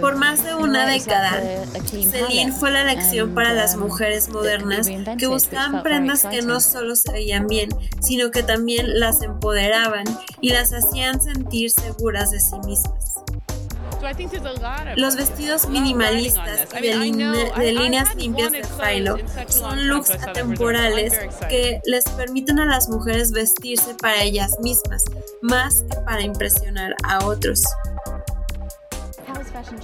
Por 0.00 0.16
más 0.16 0.44
de 0.44 0.54
una 0.54 0.86
década, 0.86 1.40
Celine 2.10 2.52
fue 2.52 2.70
la 2.70 2.82
elección 2.82 3.34
para 3.34 3.52
las 3.52 3.76
mujeres 3.76 4.28
modernas 4.28 4.88
que 5.18 5.26
buscaban 5.26 5.82
prendas 5.82 6.24
que 6.24 6.42
no 6.42 6.60
solo 6.60 6.96
se 6.96 7.12
veían 7.12 7.46
bien, 7.46 7.70
sino 8.00 8.23
sino 8.24 8.30
que 8.30 8.42
también 8.42 8.98
las 8.98 9.22
empoderaban 9.22 10.04
y 10.40 10.50
las 10.50 10.72
hacían 10.72 11.20
sentir 11.20 11.70
seguras 11.70 12.30
de 12.30 12.40
sí 12.40 12.56
mismas. 12.64 13.22
Los 14.96 15.16
vestidos 15.16 15.68
minimalistas 15.68 16.68
y 16.78 16.88
de, 16.88 17.72
líneas 17.72 18.14
limpias 18.16 18.52
de 18.52 18.62
Philo 18.62 19.16
son 19.48 19.88
looks 19.88 20.10
atemporales 20.10 21.14
que 21.48 21.80
les 21.84 22.04
permiten 22.04 22.58
a 22.58 22.66
las 22.66 22.88
mujeres 22.88 23.32
vestirse 23.32 23.94
para 23.94 24.22
ellas 24.22 24.56
mismas, 24.62 25.04
más 25.42 25.84
que 25.90 25.96
para 26.04 26.22
impresionar 26.22 26.94
a 27.02 27.26
otros. 27.26 27.62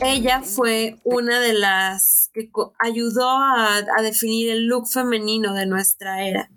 Ella 0.03 0.42
fue 0.42 0.98
una 1.05 1.40
de 1.40 1.55
las 1.55 2.31
que 2.33 2.50
ayudó 2.79 3.29
a 3.29 4.03
definir 4.03 4.50
el 4.50 4.66
look 4.66 4.88
femenino 4.88 5.55
de 5.55 5.66
nuestra 5.66 6.26
era. 6.26 6.50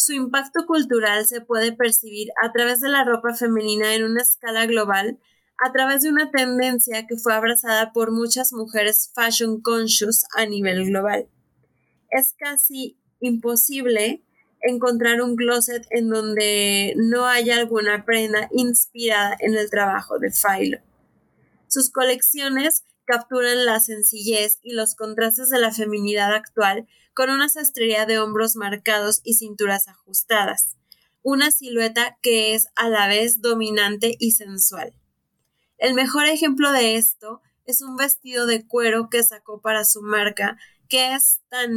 Su 0.00 0.12
impacto 0.12 0.64
cultural 0.64 1.26
se 1.26 1.40
puede 1.40 1.72
percibir 1.72 2.28
a 2.40 2.52
través 2.52 2.80
de 2.80 2.88
la 2.88 3.02
ropa 3.02 3.34
femenina 3.34 3.96
en 3.96 4.04
una 4.04 4.22
escala 4.22 4.64
global 4.66 5.18
a 5.58 5.72
través 5.72 6.02
de 6.02 6.08
una 6.08 6.30
tendencia 6.30 7.04
que 7.08 7.16
fue 7.16 7.34
abrazada 7.34 7.92
por 7.92 8.12
muchas 8.12 8.52
mujeres 8.52 9.10
fashion 9.12 9.60
conscious 9.60 10.24
a 10.36 10.46
nivel 10.46 10.84
global. 10.84 11.28
Es 12.10 12.32
casi 12.38 12.96
imposible 13.18 14.22
encontrar 14.62 15.20
un 15.20 15.34
closet 15.34 15.84
en 15.90 16.10
donde 16.10 16.94
no 16.96 17.26
haya 17.26 17.56
alguna 17.56 18.04
prenda 18.04 18.48
inspirada 18.52 19.36
en 19.40 19.56
el 19.56 19.68
trabajo 19.68 20.20
de 20.20 20.30
Philo. 20.30 20.78
Sus 21.66 21.90
colecciones 21.90 22.84
capturan 23.04 23.66
la 23.66 23.80
sencillez 23.80 24.60
y 24.62 24.74
los 24.74 24.94
contrastes 24.94 25.50
de 25.50 25.58
la 25.58 25.72
feminidad 25.72 26.32
actual 26.36 26.86
con 27.18 27.30
una 27.30 27.48
sastrería 27.48 28.06
de 28.06 28.20
hombros 28.20 28.54
marcados 28.54 29.22
y 29.24 29.34
cinturas 29.34 29.88
ajustadas, 29.88 30.76
una 31.22 31.50
silueta 31.50 32.16
que 32.22 32.54
es 32.54 32.68
a 32.76 32.88
la 32.88 33.08
vez 33.08 33.42
dominante 33.42 34.14
y 34.20 34.30
sensual. 34.30 34.94
El 35.78 35.94
mejor 35.94 36.26
ejemplo 36.26 36.70
de 36.70 36.94
esto 36.94 37.42
es 37.64 37.82
un 37.82 37.96
vestido 37.96 38.46
de 38.46 38.68
cuero 38.68 39.08
que 39.10 39.24
sacó 39.24 39.60
para 39.60 39.84
su 39.84 40.00
marca, 40.00 40.58
que 40.88 41.12
es 41.12 41.40
tan 41.48 41.72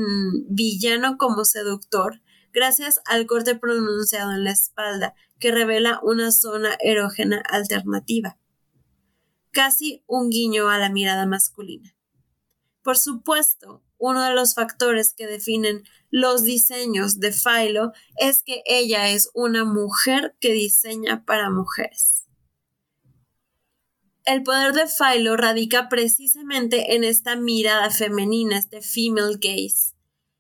villano 0.47 1.17
como 1.17 1.43
seductor, 1.43 2.21
gracias 2.53 3.01
al 3.05 3.25
corte 3.25 3.55
pronunciado 3.55 4.33
en 4.33 4.43
la 4.43 4.51
espalda, 4.51 5.15
que 5.39 5.51
revela 5.51 6.01
una 6.03 6.31
zona 6.31 6.77
erógena 6.81 7.41
alternativa. 7.49 8.37
Casi 9.49 10.03
un 10.05 10.29
guiño 10.29 10.69
a 10.69 10.77
la 10.77 10.91
mirada 10.91 11.25
masculina. 11.25 11.95
Por 12.83 12.95
supuesto, 12.95 13.81
uno 14.01 14.23
de 14.23 14.33
los 14.33 14.55
factores 14.55 15.13
que 15.13 15.27
definen 15.27 15.83
los 16.09 16.43
diseños 16.43 17.19
de 17.19 17.31
Philo 17.31 17.93
es 18.17 18.41
que 18.41 18.63
ella 18.65 19.09
es 19.09 19.29
una 19.35 19.63
mujer 19.63 20.35
que 20.39 20.51
diseña 20.51 21.23
para 21.23 21.51
mujeres. 21.51 22.25
El 24.25 24.41
poder 24.41 24.73
de 24.73 24.87
Philo 24.87 25.37
radica 25.37 25.87
precisamente 25.87 26.95
en 26.95 27.03
esta 27.03 27.35
mirada 27.35 27.91
femenina, 27.91 28.57
este 28.57 28.81
female 28.81 29.35
gaze. 29.35 29.95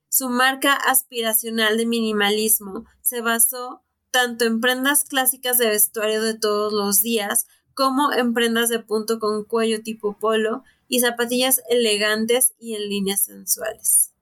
Su 0.09 0.29
marca 0.29 0.73
aspiracional 0.73 1.77
de 1.77 1.85
minimalismo 1.85 2.85
se 3.01 3.21
basó 3.21 3.83
tanto 4.09 4.43
en 4.43 4.59
prendas 4.59 5.05
clásicas 5.05 5.59
de 5.59 5.67
vestuario 5.67 6.23
de 6.23 6.33
todos 6.33 6.73
los 6.73 7.01
días 7.01 7.45
como 7.75 8.11
en 8.11 8.33
prendas 8.33 8.69
de 8.69 8.79
punto 8.79 9.19
con 9.19 9.43
cuello 9.45 9.83
tipo 9.83 10.17
polo 10.19 10.63
y 10.91 10.99
zapatillas 10.99 11.61
elegantes 11.69 12.53
y 12.59 12.75
en 12.75 12.89
líneas 12.89 13.23
sensuales. 13.23 14.13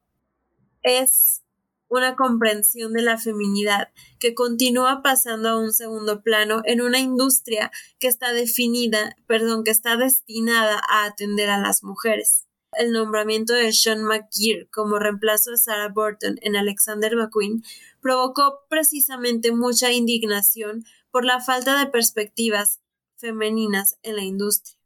Es 0.84 1.41
una 1.88 2.15
comprensión 2.15 2.93
de 2.93 3.01
la 3.01 3.17
feminidad 3.17 3.89
que 4.19 4.36
continúa 4.36 5.01
pasando 5.01 5.49
a 5.49 5.60
un 5.60 5.73
segundo 5.73 6.21
plano 6.21 6.62
en 6.65 6.82
una 6.82 6.99
industria 6.99 7.71
que 7.97 8.08
está 8.08 8.34
definida, 8.34 9.17
perdón, 9.25 9.63
que 9.63 9.71
está 9.71 9.97
destinada 9.97 10.79
a 10.88 11.05
atender 11.05 11.49
a 11.49 11.58
las 11.58 11.84
mujeres. 11.84 12.45
El 12.73 12.91
nombramiento 12.91 13.53
de 13.53 13.73
Sean 13.73 14.03
McGear 14.03 14.69
como 14.69 14.99
reemplazo 14.99 15.49
de 15.49 15.58
Sarah 15.58 15.89
Burton 15.89 16.36
en 16.43 16.55
Alexander 16.55 17.15
McQueen 17.15 17.63
provocó 17.99 18.60
precisamente 18.69 19.51
mucha 19.51 19.91
indignación 19.91 20.86
por 21.10 21.25
la 21.25 21.41
falta 21.41 21.79
de 21.79 21.89
perspectivas 21.89 22.79
femeninas 23.17 23.97
en 24.03 24.17
la 24.17 24.23
industria. 24.23 24.79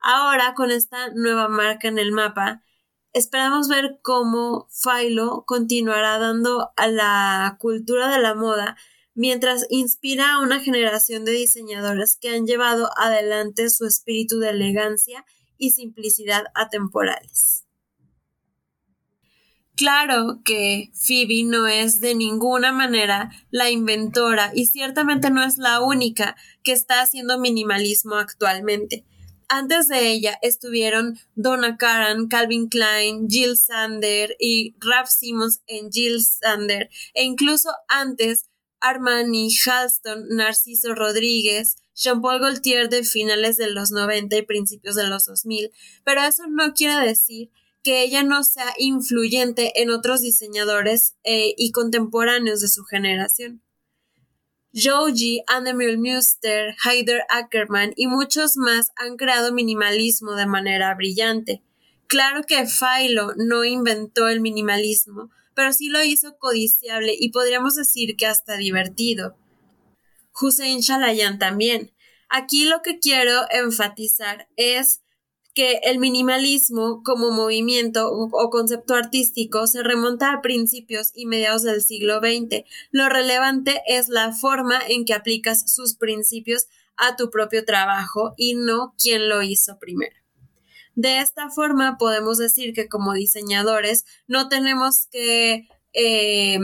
Ahora, 0.00 0.54
con 0.54 0.70
esta 0.70 1.10
nueva 1.14 1.48
marca 1.48 1.88
en 1.88 1.98
el 1.98 2.12
mapa, 2.12 2.62
Esperamos 3.12 3.66
ver 3.66 3.98
cómo 4.02 4.68
Philo 4.70 5.44
continuará 5.44 6.18
dando 6.18 6.70
a 6.76 6.86
la 6.86 7.56
cultura 7.58 8.08
de 8.08 8.20
la 8.20 8.36
moda 8.36 8.76
mientras 9.14 9.66
inspira 9.68 10.34
a 10.34 10.40
una 10.40 10.60
generación 10.60 11.24
de 11.24 11.32
diseñadores 11.32 12.16
que 12.20 12.30
han 12.30 12.46
llevado 12.46 12.88
adelante 12.96 13.68
su 13.68 13.84
espíritu 13.84 14.38
de 14.38 14.50
elegancia 14.50 15.24
y 15.58 15.72
simplicidad 15.72 16.44
atemporales. 16.54 17.66
Claro 19.74 20.40
que 20.44 20.90
Phoebe 20.94 21.42
no 21.44 21.66
es 21.66 22.00
de 22.00 22.14
ninguna 22.14 22.70
manera 22.70 23.32
la 23.50 23.70
inventora 23.70 24.52
y 24.54 24.66
ciertamente 24.66 25.30
no 25.30 25.42
es 25.42 25.58
la 25.58 25.80
única 25.80 26.36
que 26.62 26.72
está 26.72 27.00
haciendo 27.00 27.40
minimalismo 27.40 28.14
actualmente. 28.16 29.04
Antes 29.52 29.88
de 29.88 30.12
ella 30.12 30.38
estuvieron 30.42 31.18
Donna 31.34 31.76
Karan, 31.76 32.28
Calvin 32.28 32.68
Klein, 32.68 33.28
Jill 33.28 33.56
Sander 33.58 34.36
y 34.38 34.76
Ralph 34.78 35.08
Simmons 35.08 35.60
en 35.66 35.90
Jill 35.90 36.24
Sander, 36.24 36.88
e 37.14 37.24
incluso 37.24 37.70
antes 37.88 38.44
Armani, 38.80 39.50
Halston, 39.52 40.28
Narciso 40.28 40.94
Rodríguez, 40.94 41.74
Jean-Paul 41.96 42.38
Gaultier 42.38 42.88
de 42.88 43.02
finales 43.02 43.56
de 43.56 43.72
los 43.72 43.90
90 43.90 44.36
y 44.36 44.42
principios 44.42 44.94
de 44.94 45.08
los 45.08 45.24
2000, 45.24 45.72
pero 46.04 46.22
eso 46.22 46.44
no 46.48 46.72
quiere 46.72 47.04
decir 47.04 47.50
que 47.82 48.04
ella 48.04 48.22
no 48.22 48.44
sea 48.44 48.72
influyente 48.78 49.82
en 49.82 49.90
otros 49.90 50.20
diseñadores 50.20 51.16
eh, 51.24 51.54
y 51.56 51.72
contemporáneos 51.72 52.60
de 52.60 52.68
su 52.68 52.84
generación. 52.84 53.64
Joji, 54.72 55.42
Annemiel 55.48 55.98
Muster, 55.98 56.76
Heider 56.84 57.24
Ackerman 57.28 57.92
y 57.96 58.06
muchos 58.06 58.56
más 58.56 58.92
han 58.96 59.16
creado 59.16 59.52
minimalismo 59.52 60.32
de 60.34 60.46
manera 60.46 60.94
brillante. 60.94 61.62
Claro 62.06 62.44
que 62.44 62.66
Philo 62.66 63.34
no 63.36 63.64
inventó 63.64 64.28
el 64.28 64.40
minimalismo, 64.40 65.30
pero 65.54 65.72
sí 65.72 65.88
lo 65.88 66.02
hizo 66.04 66.38
codiciable 66.38 67.14
y 67.18 67.30
podríamos 67.30 67.74
decir 67.74 68.16
que 68.16 68.26
hasta 68.26 68.56
divertido. 68.56 69.36
Hussein 70.40 70.80
Shalayan 70.80 71.38
también. 71.38 71.92
Aquí 72.28 72.64
lo 72.64 72.80
que 72.82 73.00
quiero 73.00 73.46
enfatizar 73.50 74.48
es 74.56 75.02
que 75.54 75.80
el 75.84 75.98
minimalismo 75.98 77.02
como 77.02 77.30
movimiento 77.30 78.10
o 78.12 78.50
concepto 78.50 78.94
artístico 78.94 79.66
se 79.66 79.82
remonta 79.82 80.32
a 80.32 80.42
principios 80.42 81.10
y 81.14 81.26
mediados 81.26 81.62
del 81.62 81.82
siglo 81.82 82.20
XX. 82.20 82.64
Lo 82.90 83.08
relevante 83.08 83.82
es 83.86 84.08
la 84.08 84.32
forma 84.32 84.78
en 84.88 85.04
que 85.04 85.14
aplicas 85.14 85.72
sus 85.72 85.96
principios 85.96 86.66
a 86.96 87.16
tu 87.16 87.30
propio 87.30 87.64
trabajo 87.64 88.34
y 88.36 88.54
no 88.54 88.94
quién 89.02 89.28
lo 89.28 89.42
hizo 89.42 89.78
primero. 89.78 90.14
De 90.94 91.18
esta 91.18 91.48
forma 91.50 91.96
podemos 91.98 92.38
decir 92.38 92.74
que 92.74 92.88
como 92.88 93.14
diseñadores 93.14 94.04
no 94.26 94.48
tenemos 94.48 95.06
que 95.10 95.68
eh, 95.92 96.58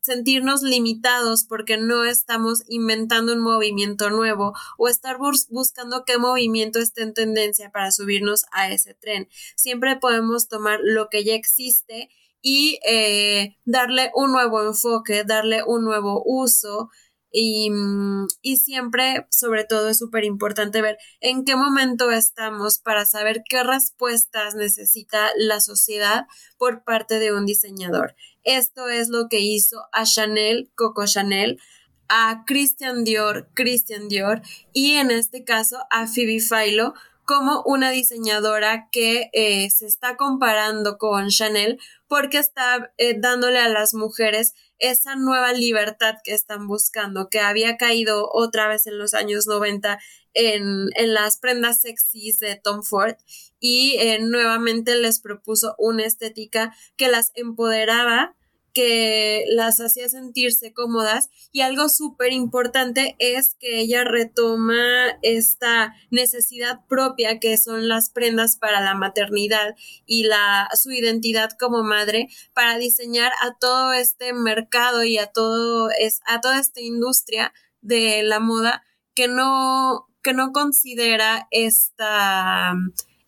sentirnos 0.00 0.62
limitados 0.62 1.44
porque 1.44 1.76
no 1.76 2.04
estamos 2.04 2.62
inventando 2.68 3.32
un 3.32 3.40
movimiento 3.40 4.10
nuevo 4.10 4.54
o 4.78 4.88
estar 4.88 5.18
buscando 5.18 6.04
qué 6.04 6.18
movimiento 6.18 6.78
esté 6.78 7.02
en 7.02 7.14
tendencia 7.14 7.70
para 7.70 7.92
subirnos 7.92 8.44
a 8.52 8.70
ese 8.70 8.94
tren. 8.94 9.28
Siempre 9.56 9.96
podemos 9.96 10.48
tomar 10.48 10.80
lo 10.82 11.08
que 11.08 11.24
ya 11.24 11.34
existe 11.34 12.08
y 12.42 12.80
eh, 12.86 13.58
darle 13.64 14.10
un 14.14 14.32
nuevo 14.32 14.62
enfoque, 14.62 15.24
darle 15.24 15.62
un 15.64 15.84
nuevo 15.84 16.22
uso. 16.24 16.90
Y, 17.32 17.70
mm, 17.70 18.26
y, 18.42 18.56
siempre, 18.56 19.26
sobre 19.30 19.64
todo, 19.64 19.88
es 19.90 19.98
súper 19.98 20.24
importante 20.24 20.82
ver 20.82 20.98
en 21.20 21.44
qué 21.44 21.54
momento 21.54 22.10
estamos 22.10 22.80
para 22.80 23.04
saber 23.04 23.42
qué 23.48 23.62
respuestas 23.62 24.56
necesita 24.56 25.30
la 25.36 25.60
sociedad 25.60 26.26
por 26.58 26.82
parte 26.82 27.20
de 27.20 27.32
un 27.32 27.46
diseñador. 27.46 28.16
Esto 28.44 28.88
es 28.88 29.08
lo 29.08 29.28
que 29.28 29.40
hizo 29.40 29.84
a 29.92 30.04
Chanel, 30.04 30.70
Coco 30.74 31.06
Chanel, 31.06 31.60
a 32.08 32.44
Christian 32.46 33.04
Dior, 33.04 33.48
Christian 33.54 34.08
Dior 34.08 34.42
y 34.72 34.94
en 34.94 35.10
este 35.10 35.44
caso 35.44 35.78
a 35.90 36.06
Phoebe 36.06 36.40
Philo 36.40 36.94
como 37.30 37.62
una 37.64 37.92
diseñadora 37.92 38.88
que 38.90 39.30
eh, 39.32 39.70
se 39.70 39.86
está 39.86 40.16
comparando 40.16 40.98
con 40.98 41.28
Chanel 41.28 41.78
porque 42.08 42.38
está 42.38 42.92
eh, 42.98 43.14
dándole 43.16 43.60
a 43.60 43.68
las 43.68 43.94
mujeres 43.94 44.54
esa 44.80 45.14
nueva 45.14 45.52
libertad 45.52 46.16
que 46.24 46.34
están 46.34 46.66
buscando, 46.66 47.28
que 47.28 47.38
había 47.38 47.76
caído 47.76 48.28
otra 48.32 48.66
vez 48.66 48.88
en 48.88 48.98
los 48.98 49.14
años 49.14 49.46
90 49.46 50.00
en, 50.34 50.88
en 50.96 51.14
las 51.14 51.38
prendas 51.38 51.82
sexys 51.82 52.40
de 52.40 52.56
Tom 52.56 52.82
Ford 52.82 53.14
y 53.60 53.94
eh, 54.00 54.18
nuevamente 54.20 54.96
les 54.96 55.20
propuso 55.20 55.76
una 55.78 56.06
estética 56.06 56.74
que 56.96 57.06
las 57.06 57.30
empoderaba 57.36 58.34
que 58.72 59.44
las 59.48 59.80
hacía 59.80 60.08
sentirse 60.08 60.72
cómodas 60.72 61.30
y 61.52 61.60
algo 61.62 61.88
súper 61.88 62.32
importante 62.32 63.16
es 63.18 63.54
que 63.58 63.80
ella 63.80 64.04
retoma 64.04 65.18
esta 65.22 65.94
necesidad 66.10 66.80
propia 66.88 67.40
que 67.40 67.56
son 67.58 67.88
las 67.88 68.10
prendas 68.10 68.56
para 68.56 68.80
la 68.80 68.94
maternidad 68.94 69.74
y 70.06 70.24
la 70.24 70.68
su 70.74 70.90
identidad 70.92 71.50
como 71.58 71.82
madre 71.82 72.28
para 72.54 72.78
diseñar 72.78 73.32
a 73.42 73.56
todo 73.58 73.92
este 73.92 74.32
mercado 74.32 75.04
y 75.04 75.18
a 75.18 75.26
todo 75.26 75.90
es 75.98 76.20
a 76.26 76.40
toda 76.40 76.60
esta 76.60 76.80
industria 76.80 77.52
de 77.80 78.22
la 78.22 78.40
moda 78.40 78.84
que 79.14 79.28
no 79.28 80.06
que 80.22 80.32
no 80.34 80.52
considera 80.52 81.48
esta 81.50 82.74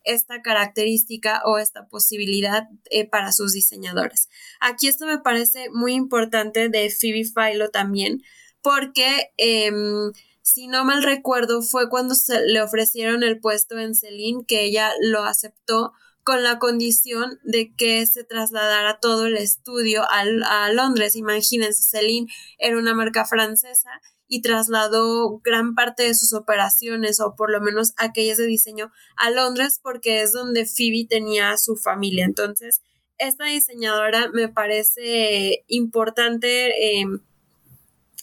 esta 0.03 0.41
característica 0.41 1.41
o 1.45 1.57
esta 1.57 1.87
posibilidad 1.87 2.67
eh, 2.89 3.07
para 3.07 3.31
sus 3.31 3.53
diseñadores. 3.53 4.29
Aquí 4.59 4.87
esto 4.87 5.05
me 5.05 5.19
parece 5.19 5.69
muy 5.71 5.93
importante 5.93 6.69
de 6.69 6.89
Phoebe 6.89 7.23
Philo 7.23 7.69
también, 7.69 8.21
porque 8.61 9.31
em, 9.37 10.11
si 10.41 10.67
no 10.67 10.85
mal 10.85 11.03
recuerdo 11.03 11.61
fue 11.61 11.89
cuando 11.89 12.15
se 12.15 12.45
le 12.45 12.61
ofrecieron 12.61 13.23
el 13.23 13.39
puesto 13.39 13.77
en 13.77 13.95
Celine 13.95 14.45
que 14.47 14.63
ella 14.63 14.91
lo 15.01 15.23
aceptó 15.23 15.93
con 16.23 16.43
la 16.43 16.57
condición 16.57 17.39
de 17.43 17.73
que 17.75 18.05
se 18.07 18.23
trasladara 18.23 18.99
todo 18.99 19.27
el 19.27 19.35
estudio 19.35 20.03
a 20.09 20.69
Londres. 20.71 21.17
Imagínense, 21.17 21.83
Celine 21.83 22.27
era 22.57 22.77
una 22.77 22.93
marca 22.93 23.25
francesa 23.25 23.89
y 24.33 24.41
trasladó 24.41 25.37
gran 25.43 25.75
parte 25.75 26.01
de 26.01 26.15
sus 26.15 26.33
operaciones 26.33 27.19
o 27.19 27.35
por 27.35 27.51
lo 27.51 27.61
menos 27.61 27.93
aquellas 27.97 28.39
de 28.39 28.47
diseño 28.47 28.91
a 29.15 29.29
Londres 29.29 29.79
porque 29.79 30.23
es 30.23 30.33
donde 30.33 30.65
Phoebe 30.65 31.05
tenía 31.07 31.55
su 31.57 31.75
familia. 31.75 32.25
Entonces, 32.25 32.81
esta 33.19 33.45
diseñadora 33.45 34.31
me 34.33 34.49
parece 34.49 35.63
importante 35.67 36.99
em, 36.99 37.19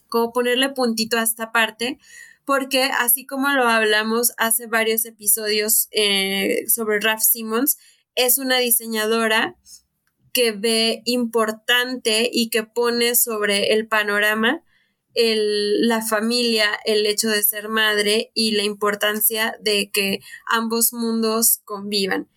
como 0.08 0.32
ponerle 0.32 0.70
puntito 0.70 1.16
a 1.16 1.22
esta 1.22 1.52
parte 1.52 2.00
porque 2.44 2.90
así 2.98 3.24
como 3.24 3.48
lo 3.50 3.68
hablamos 3.68 4.32
hace 4.36 4.66
varios 4.66 5.04
episodios 5.04 5.86
eh, 5.92 6.64
sobre 6.66 6.98
Ralph 6.98 7.22
Simmons, 7.22 7.78
es 8.16 8.38
una 8.38 8.58
diseñadora 8.58 9.54
que 10.32 10.50
ve 10.50 11.02
importante 11.04 12.28
y 12.32 12.50
que 12.50 12.64
pone 12.64 13.14
sobre 13.14 13.74
el 13.74 13.86
panorama 13.86 14.64
la 15.14 16.02
familia, 16.02 16.68
el 16.84 17.06
hecho 17.06 17.28
de 17.28 17.42
ser 17.42 17.68
madre 17.68 18.30
y 18.34 18.52
la 18.52 18.62
importancia 18.62 19.56
de 19.60 19.90
que 19.90 20.20
ambos 20.46 20.92
mundos 20.92 21.60
convivan. 21.64 22.28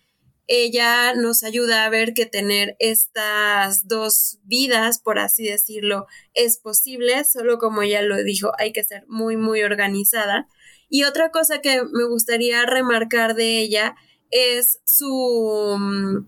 Ella 0.46 1.14
nos 1.14 1.42
ayuda 1.42 1.84
a 1.84 1.88
ver 1.88 2.12
que 2.12 2.26
tener 2.26 2.76
estas 2.78 3.88
dos 3.88 4.40
vidas, 4.44 4.98
por 4.98 5.18
así 5.18 5.44
decirlo, 5.44 6.06
es 6.34 6.58
posible, 6.58 7.24
solo 7.24 7.58
como 7.58 7.82
ella 7.82 8.02
lo 8.02 8.22
dijo, 8.22 8.52
hay 8.58 8.72
que 8.72 8.84
ser 8.84 9.04
muy, 9.08 9.38
muy 9.38 9.62
organizada. 9.62 10.46
Y 10.90 11.04
otra 11.04 11.30
cosa 11.30 11.60
que 11.62 11.82
me 11.90 12.04
gustaría 12.04 12.66
remarcar 12.66 13.34
de 13.34 13.60
ella 13.60 13.96
es 14.30 14.80
su 14.84 16.26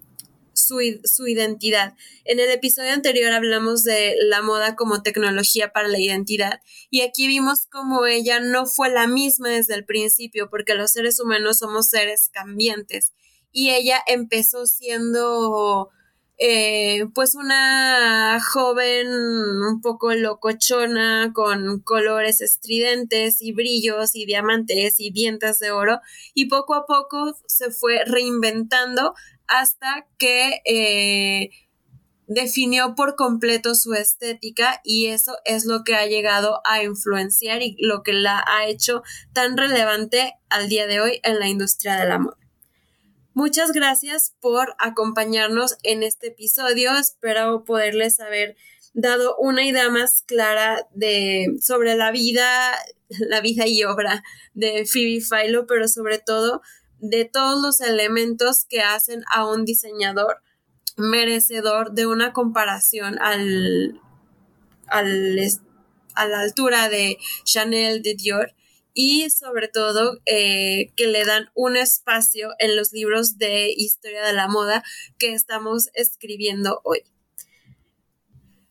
mm, 0.70 1.04
su, 1.04 1.26
identidad. 1.26 1.94
En 2.24 2.40
el 2.40 2.50
episodio 2.50 2.92
anterior 2.92 3.32
hablamos 3.32 3.84
de 3.84 4.16
la 4.20 4.42
moda 4.42 4.76
como 4.76 5.02
tecnología 5.02 5.72
para 5.72 5.88
la 5.88 6.00
identidad 6.00 6.60
y 6.90 7.02
aquí 7.02 7.26
vimos 7.26 7.66
como 7.66 8.06
ella 8.06 8.40
no 8.40 8.66
fue 8.66 8.90
la 8.90 9.06
misma 9.06 9.50
desde 9.50 9.74
el 9.74 9.84
principio 9.84 10.48
porque 10.50 10.74
los 10.74 10.92
seres 10.92 11.20
humanos 11.20 11.58
somos 11.58 11.88
seres 11.88 12.30
cambiantes 12.32 13.12
y 13.52 13.70
ella 13.70 14.00
empezó 14.06 14.66
siendo 14.66 15.90
eh, 16.38 17.06
pues 17.14 17.34
una 17.34 18.38
joven 18.52 19.06
un 19.08 19.80
poco 19.80 20.12
locochona 20.12 21.32
con 21.32 21.80
colores 21.80 22.42
estridentes 22.42 23.40
y 23.40 23.52
brillos 23.52 24.14
y 24.14 24.26
diamantes 24.26 25.00
y 25.00 25.10
dientes 25.10 25.58
de 25.60 25.70
oro 25.70 26.00
y 26.34 26.50
poco 26.50 26.74
a 26.74 26.84
poco 26.84 27.34
se 27.46 27.70
fue 27.70 28.04
reinventando 28.04 29.14
hasta 29.48 30.06
que 30.18 30.60
eh, 30.64 31.50
definió 32.26 32.94
por 32.94 33.14
completo 33.14 33.74
su 33.74 33.94
estética 33.94 34.80
y 34.84 35.06
eso 35.06 35.36
es 35.44 35.64
lo 35.64 35.84
que 35.84 35.94
ha 35.94 36.06
llegado 36.06 36.60
a 36.64 36.82
influenciar 36.82 37.62
y 37.62 37.76
lo 37.78 38.02
que 38.02 38.12
la 38.12 38.44
ha 38.46 38.66
hecho 38.66 39.02
tan 39.32 39.56
relevante 39.56 40.34
al 40.48 40.68
día 40.68 40.86
de 40.86 41.00
hoy 41.00 41.20
en 41.22 41.38
la 41.38 41.48
industria 41.48 41.96
de 41.96 42.08
la 42.08 42.18
moda. 42.18 42.38
Muchas 43.32 43.72
gracias 43.72 44.34
por 44.40 44.74
acompañarnos 44.78 45.76
en 45.82 46.02
este 46.02 46.28
episodio. 46.28 46.96
Espero 46.96 47.64
poderles 47.64 48.18
haber 48.18 48.56
dado 48.94 49.36
una 49.36 49.66
idea 49.66 49.90
más 49.90 50.22
clara 50.26 50.88
de 50.94 51.54
sobre 51.60 51.96
la 51.96 52.10
vida, 52.10 52.72
la 53.10 53.42
vida 53.42 53.66
y 53.66 53.84
obra 53.84 54.24
de 54.54 54.86
Phoebe 54.86 55.20
Philo, 55.20 55.66
pero 55.66 55.86
sobre 55.86 56.18
todo 56.18 56.62
de 56.98 57.24
todos 57.24 57.60
los 57.60 57.80
elementos 57.80 58.64
que 58.68 58.80
hacen 58.80 59.22
a 59.32 59.46
un 59.46 59.64
diseñador 59.64 60.42
merecedor 60.96 61.92
de 61.92 62.06
una 62.06 62.32
comparación 62.32 63.18
al, 63.20 64.00
al 64.86 65.38
a 66.14 66.26
la 66.26 66.40
altura 66.40 66.88
de 66.88 67.18
Chanel 67.44 68.02
de 68.02 68.14
Dior 68.14 68.54
y 68.94 69.28
sobre 69.28 69.68
todo 69.68 70.18
eh, 70.24 70.90
que 70.96 71.06
le 71.06 71.24
dan 71.26 71.50
un 71.54 71.76
espacio 71.76 72.48
en 72.58 72.74
los 72.74 72.92
libros 72.92 73.36
de 73.36 73.70
historia 73.70 74.24
de 74.24 74.32
la 74.32 74.48
moda 74.48 74.82
que 75.18 75.34
estamos 75.34 75.90
escribiendo 75.92 76.80
hoy. 76.82 77.02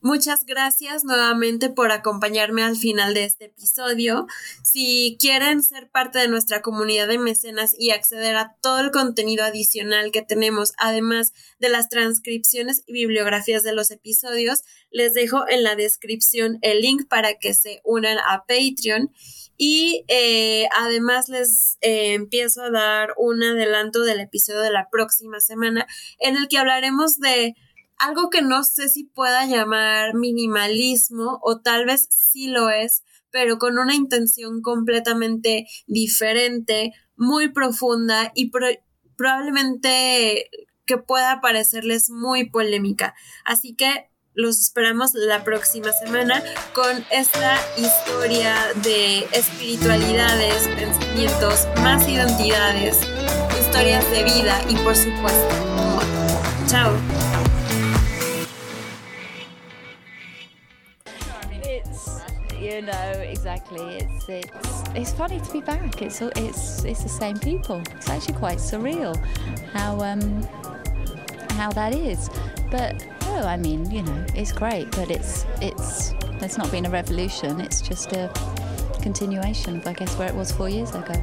Muchas 0.06 0.46
gracias 0.46 1.04
nuevamente 1.04 1.72
por 1.72 1.92
acompañarme 1.92 2.62
al 2.62 2.78
final 2.78 3.16
de 3.16 3.24
este 3.24 3.46
episodio. 3.46 4.28
Si 4.62 5.18
quieren 5.20 5.64
ser 5.64 5.90
parte 5.90 6.20
de 6.20 6.28
nuestra 6.28 6.62
comunidad 6.62 7.08
de 7.08 7.18
mecenas 7.18 7.74
y 7.76 7.90
acceder 7.90 8.36
a 8.36 8.56
todo 8.62 8.82
el 8.82 8.92
contenido 8.92 9.44
adicional 9.44 10.12
que 10.12 10.22
tenemos, 10.22 10.74
además 10.78 11.34
de 11.58 11.70
las 11.70 11.90
transcripciones 11.90 12.84
y 12.86 12.94
bibliografías 12.94 13.64
de 13.64 13.74
los 13.74 13.90
episodios, 13.90 14.62
les 14.92 15.16
dejo 15.16 15.50
en 15.50 15.64
la 15.64 15.76
descripción 15.76 16.60
el 16.62 16.82
link 16.82 17.08
para 17.10 17.40
que 17.40 17.56
se 17.56 17.82
unan 17.84 18.20
a 18.20 18.46
Patreon. 18.46 19.12
Y 19.58 20.06
eh, 20.08 20.68
además 20.78 21.30
les 21.30 21.80
eh, 21.82 22.14
empiezo 22.14 22.62
a 22.62 22.70
dar 22.70 23.16
un 23.18 23.42
adelanto 23.42 24.04
del 24.04 24.20
episodio 24.20 24.60
de 24.60 24.72
la 24.72 24.88
próxima 24.92 25.40
semana 25.40 25.88
en 26.20 26.38
el 26.38 26.48
que 26.48 26.60
hablaremos 26.60 27.20
de 27.20 27.56
algo 27.98 28.30
que 28.30 28.42
no 28.42 28.64
sé 28.64 28.90
si 28.90 29.06
pueda 29.06 29.46
llamar 29.46 30.14
minimalismo 30.14 31.40
o 31.42 31.62
tal 31.62 31.86
vez 31.86 32.08
sí 32.10 32.48
lo 32.48 32.70
es, 32.70 33.04
pero 33.32 33.58
con 33.58 33.78
una 33.78 33.96
intención 33.96 34.62
completamente 34.62 35.68
diferente, 35.88 36.94
muy 37.16 37.52
profunda 37.52 38.32
y 38.36 38.52
probablemente 39.18 40.50
que 40.86 40.98
pueda 40.98 41.42
parecerles 41.42 42.10
muy 42.10 42.50
polémica. 42.50 43.16
Así 43.44 43.76
que 43.76 44.10
los 44.34 44.60
esperamos 44.60 45.14
la 45.14 45.44
próxima 45.44 45.92
semana 45.94 46.44
con 46.74 47.06
esta 47.10 47.58
historia 47.78 48.54
de 48.84 49.20
espiritualidades, 49.32 50.68
pensamientos, 50.68 51.68
más 51.82 52.08
identidades, 52.08 53.00
historias 53.60 54.10
de 54.12 54.24
vida 54.26 54.62
y 54.70 54.76
por 54.76 54.96
supuesto, 54.96 55.66
Chao. 56.68 57.15
You 62.76 62.82
know 62.82 63.12
exactly. 63.22 63.98
It's 63.98 64.28
it's 64.28 64.84
it's 64.96 65.12
funny 65.14 65.40
to 65.40 65.52
be 65.52 65.62
back. 65.62 66.02
It's 66.02 66.22
it's 66.22 66.84
it's 66.84 67.04
the 67.04 67.10
same 67.10 67.40
people. 67.40 67.82
It's 67.92 68.10
actually 68.10 68.34
quite 68.34 68.58
surreal 68.58 69.16
how 69.72 70.02
um 70.02 70.44
how 71.52 71.72
that 71.72 71.96
is. 71.96 72.30
But 72.70 73.08
oh, 73.28 73.44
I 73.48 73.56
mean, 73.56 73.90
you 73.90 74.02
know, 74.02 74.26
it's 74.36 74.52
great. 74.52 74.92
But 74.92 75.10
it's 75.10 75.46
it's 75.62 76.14
it's 76.42 76.58
not 76.58 76.70
been 76.70 76.86
a 76.86 76.90
revolution. 76.90 77.62
It's 77.62 77.80
just 77.80 78.12
a 78.12 78.30
continuation 79.02 79.78
of 79.78 79.88
I 79.88 79.94
guess 79.94 80.18
where 80.18 80.28
it 80.28 80.36
was 80.36 80.52
four 80.52 80.68
years 80.68 80.94
ago. 80.94 81.16